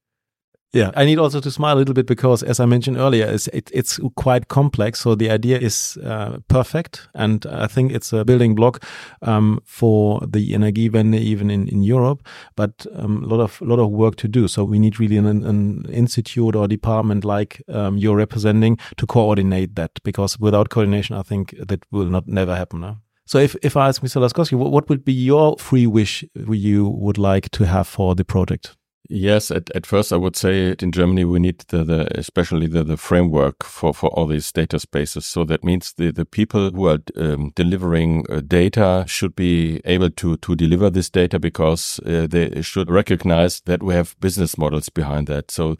Yeah, 0.72 0.90
I 0.94 1.06
need 1.06 1.18
also 1.18 1.40
to 1.40 1.50
smile 1.50 1.76
a 1.76 1.78
little 1.78 1.94
bit 1.94 2.06
because, 2.06 2.42
as 2.42 2.60
I 2.60 2.66
mentioned 2.66 2.98
earlier, 2.98 3.26
it's, 3.26 3.46
it, 3.48 3.70
it's 3.72 3.98
quite 4.16 4.48
complex. 4.48 5.00
So 5.00 5.14
the 5.14 5.30
idea 5.30 5.58
is 5.58 5.96
uh, 6.04 6.40
perfect, 6.48 7.08
and 7.14 7.46
I 7.46 7.66
think 7.66 7.92
it's 7.92 8.12
a 8.12 8.26
building 8.26 8.54
block 8.54 8.84
um, 9.22 9.60
for 9.64 10.20
the 10.26 10.52
Energiewende 10.52 11.18
even 11.18 11.50
in, 11.50 11.66
in 11.68 11.82
Europe. 11.82 12.26
But 12.56 12.84
a 12.94 13.04
um, 13.04 13.22
lot 13.22 13.40
of 13.40 13.58
lot 13.62 13.78
of 13.78 13.90
work 13.90 14.16
to 14.16 14.28
do. 14.28 14.48
So 14.48 14.64
we 14.64 14.78
need 14.78 15.00
really 15.00 15.16
an, 15.16 15.26
an 15.26 15.86
institute 15.88 16.54
or 16.54 16.68
department 16.68 17.24
like 17.24 17.62
um, 17.68 17.96
you're 17.96 18.16
representing 18.16 18.76
to 18.98 19.06
coordinate 19.06 19.76
that. 19.76 19.92
Because 20.04 20.38
without 20.38 20.68
coordination, 20.68 21.16
I 21.16 21.22
think 21.22 21.54
that 21.58 21.84
will 21.90 22.10
not 22.10 22.26
never 22.26 22.54
happen. 22.54 22.98
So 23.26 23.38
if, 23.38 23.56
if 23.62 23.76
I 23.76 23.88
ask 23.88 24.02
Mr. 24.02 24.20
Laskowski, 24.20 24.56
what, 24.56 24.70
what 24.70 24.88
would 24.88 25.04
be 25.04 25.12
your 25.12 25.56
free 25.58 25.86
wish 25.86 26.24
you 26.34 26.88
would 26.88 27.18
like 27.18 27.50
to 27.50 27.66
have 27.66 27.88
for 27.88 28.14
the 28.14 28.24
project? 28.24 28.76
Yes, 29.08 29.50
at, 29.50 29.70
at 29.70 29.86
first 29.86 30.12
I 30.12 30.16
would 30.16 30.36
say 30.36 30.74
in 30.80 30.92
Germany 30.92 31.24
we 31.24 31.38
need 31.38 31.60
the, 31.68 31.84
the 31.84 32.18
especially 32.18 32.66
the, 32.66 32.82
the 32.82 32.96
framework 32.96 33.62
for, 33.62 33.94
for 33.94 34.10
all 34.10 34.26
these 34.26 34.50
data 34.50 34.78
spaces. 34.78 35.26
So 35.26 35.44
that 35.44 35.62
means 35.64 35.92
the, 35.92 36.10
the 36.10 36.24
people 36.24 36.70
who 36.70 36.88
are 36.88 36.98
um, 37.16 37.52
delivering 37.54 38.26
uh, 38.28 38.40
data 38.40 39.04
should 39.06 39.36
be 39.36 39.80
able 39.84 40.10
to 40.10 40.36
to 40.38 40.56
deliver 40.56 40.90
this 40.90 41.08
data 41.08 41.38
because 41.38 42.00
uh, 42.00 42.26
they 42.28 42.62
should 42.62 42.90
recognize 42.90 43.60
that 43.62 43.82
we 43.82 43.94
have 43.94 44.16
business 44.20 44.58
models 44.58 44.88
behind 44.88 45.28
that. 45.28 45.50
So 45.50 45.76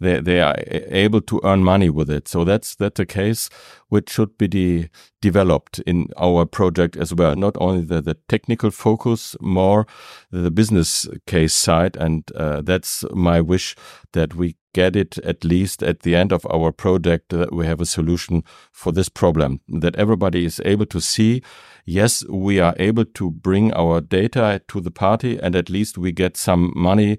they 0.00 0.20
they 0.20 0.40
are 0.40 0.56
able 0.68 1.20
to 1.22 1.40
earn 1.44 1.64
money 1.64 1.90
with 1.90 2.10
it. 2.10 2.28
So 2.28 2.44
that's 2.44 2.74
that's 2.74 3.00
a 3.00 3.06
case 3.06 3.48
which 3.88 4.10
should 4.10 4.36
be 4.38 4.48
de 4.48 4.88
developed 5.20 5.78
in 5.86 6.08
our 6.18 6.44
project 6.44 6.96
as 6.96 7.14
well. 7.14 7.34
Not 7.34 7.56
only 7.58 7.84
the, 7.84 8.02
the 8.02 8.14
technical 8.28 8.70
focus, 8.70 9.36
more 9.40 9.86
the 10.30 10.50
business 10.50 11.08
case 11.26 11.54
side, 11.54 11.96
and 11.96 12.30
uh, 12.36 12.60
that's 12.62 13.04
my 13.12 13.40
wish 13.40 13.74
that 14.12 14.34
we 14.34 14.56
get 14.74 14.96
it 14.96 15.16
at 15.18 15.44
least 15.44 15.82
at 15.82 16.00
the 16.00 16.14
end 16.14 16.32
of 16.32 16.44
our 16.52 16.72
project 16.72 17.30
that 17.30 17.54
we 17.54 17.64
have 17.64 17.80
a 17.80 17.86
solution 17.86 18.42
for 18.72 18.92
this 18.92 19.08
problem 19.08 19.60
that 19.68 19.96
everybody 19.96 20.44
is 20.44 20.60
able 20.64 20.84
to 20.84 21.00
see 21.00 21.40
yes 21.86 22.24
we 22.28 22.58
are 22.60 22.74
able 22.78 23.04
to 23.04 23.30
bring 23.30 23.72
our 23.72 24.00
data 24.00 24.60
to 24.66 24.80
the 24.80 24.90
party 24.90 25.38
and 25.38 25.54
at 25.54 25.70
least 25.70 25.96
we 25.96 26.10
get 26.12 26.36
some 26.36 26.72
money 26.74 27.18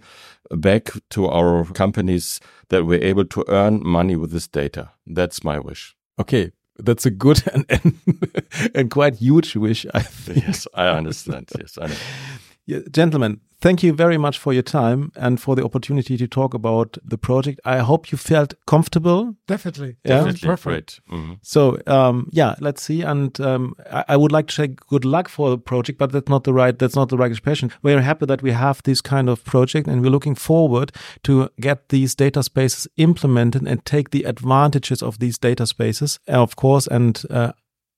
back 0.51 0.91
to 1.11 1.27
our 1.27 1.65
companies 1.65 2.39
that 2.69 2.85
we're 2.85 3.03
able 3.03 3.25
to 3.25 3.43
earn 3.47 3.81
money 3.85 4.15
with 4.15 4.31
this 4.31 4.47
data. 4.47 4.91
That's 5.05 5.43
my 5.43 5.59
wish. 5.59 5.95
Okay 6.19 6.51
that's 6.77 7.05
a 7.05 7.11
good 7.11 7.41
and 7.53 7.65
and, 7.69 8.71
and 8.75 8.91
quite 8.91 9.15
huge 9.15 9.55
wish 9.55 9.85
i 9.93 10.01
think. 10.01 10.45
yes 10.45 10.67
i 10.73 10.87
understand. 10.87 11.49
Yes 11.57 11.77
i 11.81 11.87
know 11.87 11.95
yeah, 12.65 12.79
gentlemen, 12.91 13.41
thank 13.61 13.83
you 13.83 13.93
very 13.93 14.17
much 14.17 14.37
for 14.37 14.53
your 14.53 14.63
time 14.63 15.11
and 15.15 15.39
for 15.39 15.55
the 15.55 15.63
opportunity 15.63 16.17
to 16.17 16.27
talk 16.27 16.53
about 16.53 16.97
the 17.03 17.17
project. 17.17 17.59
I 17.65 17.79
hope 17.79 18.11
you 18.11 18.17
felt 18.17 18.53
comfortable. 18.65 19.35
Definitely. 19.47 19.97
Yeah? 20.03 20.17
Definitely. 20.17 20.47
Perfect. 20.47 21.01
Mm 21.09 21.23
-hmm. 21.23 21.37
So, 21.41 21.77
um, 21.87 22.27
yeah, 22.31 22.55
let's 22.59 22.83
see. 22.83 23.05
And 23.05 23.39
um, 23.39 23.75
I, 23.91 24.13
I, 24.13 24.15
would 24.15 24.31
like 24.31 24.47
to 24.47 24.53
say 24.53 24.75
good 24.87 25.03
luck 25.03 25.29
for 25.29 25.49
the 25.49 25.57
project, 25.57 25.97
but 25.97 26.11
that's 26.11 26.29
not 26.29 26.43
the 26.43 26.53
right, 26.53 26.79
that's 26.79 26.95
not 26.95 27.09
the 27.09 27.17
right 27.17 27.31
expression. 27.31 27.71
We're 27.81 28.01
happy 28.01 28.25
that 28.25 28.41
we 28.41 28.53
have 28.53 28.81
this 28.83 29.01
kind 29.01 29.29
of 29.29 29.43
project 29.43 29.87
and 29.87 30.01
we're 30.01 30.11
looking 30.11 30.37
forward 30.37 30.91
to 31.21 31.49
get 31.55 31.77
these 31.87 32.15
data 32.15 32.41
spaces 32.41 32.87
implemented 32.95 33.67
and 33.67 33.79
take 33.83 34.09
the 34.09 34.27
advantages 34.27 35.03
of 35.03 35.17
these 35.17 35.39
data 35.39 35.65
spaces, 35.65 36.19
of 36.27 36.55
course, 36.55 36.93
and 36.95 37.21
uh, 37.29 37.49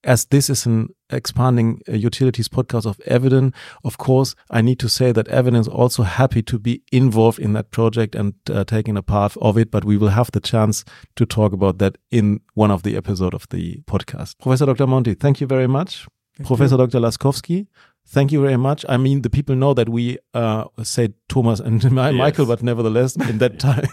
as 0.08 0.26
this 0.26 0.50
is 0.50 0.66
an 0.66 0.88
expanding 1.10 1.82
uh, 1.88 1.92
utilities 1.92 2.48
podcast 2.48 2.86
of 2.86 2.98
Eviden, 3.00 3.54
of 3.84 3.98
course, 3.98 4.36
I 4.50 4.62
need 4.62 4.80
to 4.80 4.90
say 4.90 5.12
that 5.12 5.28
Eviden 5.28 5.60
is 5.60 5.68
also 5.68 6.04
happy 6.04 6.42
to 6.44 6.58
be 6.58 6.82
involved 6.92 7.40
in 7.40 7.54
that 7.54 7.72
project 7.72 8.16
and 8.16 8.34
uh, 8.50 8.64
taking 8.64 8.98
a 8.98 9.04
part 9.04 9.36
of 9.42 9.58
it. 9.58 9.70
But 9.70 9.84
we 9.84 9.98
will 9.98 10.10
have 10.10 10.32
the 10.32 10.40
chance 10.40 10.86
to 11.18 11.26
talk 11.26 11.52
about 11.52 11.78
that 11.80 11.98
in 12.10 12.40
one 12.54 12.72
of 12.72 12.84
the 12.84 12.96
episode 12.96 13.34
of 13.34 13.48
the 13.50 13.82
podcast. 13.86 14.40
Professor 14.40 14.66
Dr. 14.66 14.88
Monti, 14.88 15.14
thank 15.14 15.42
you 15.42 15.48
very 15.48 15.68
much. 15.68 16.08
Thank 16.38 16.48
Professor 16.48 16.76
you. 16.76 16.88
Dr. 16.88 17.00
Laskowski, 17.00 17.68
thank 18.08 18.32
you 18.32 18.42
very 18.42 18.58
much. 18.58 18.86
I 18.88 18.96
mean, 18.96 19.24
the 19.24 19.30
people 19.30 19.56
know 19.56 19.74
that 19.74 19.90
we 19.90 20.20
uh, 20.34 20.66
said 20.84 21.16
Thomas 21.28 21.60
and 21.60 21.84
yes. 21.84 21.92
Michael, 21.92 22.46
but 22.46 22.64
nevertheless, 22.64 23.18
in 23.18 23.40
that 23.40 23.60
time, 23.70 23.90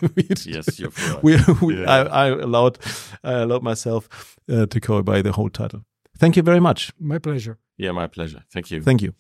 yes, 0.47 0.79
you're 0.79 0.91
right. 0.91 1.25
we, 1.25 1.39
we 1.61 1.81
yeah. 1.81 1.91
I, 1.91 2.27
I, 2.27 2.27
allowed 2.29 2.79
I 3.25 3.33
allowed 3.33 3.65
myself 3.65 4.37
uh, 4.49 4.67
to 4.67 4.79
go 4.79 5.03
by 5.03 5.21
the 5.21 5.33
whole 5.33 5.49
title. 5.51 5.85
Thank 6.19 6.37
you 6.37 6.43
very 6.43 6.61
much. 6.61 6.93
My 7.01 7.19
pleasure. 7.19 7.59
Yeah, 7.77 7.93
my 7.93 8.07
pleasure. 8.07 8.43
Thank 8.53 8.71
you. 8.71 8.83
Thank 8.83 9.03
you. 9.03 9.15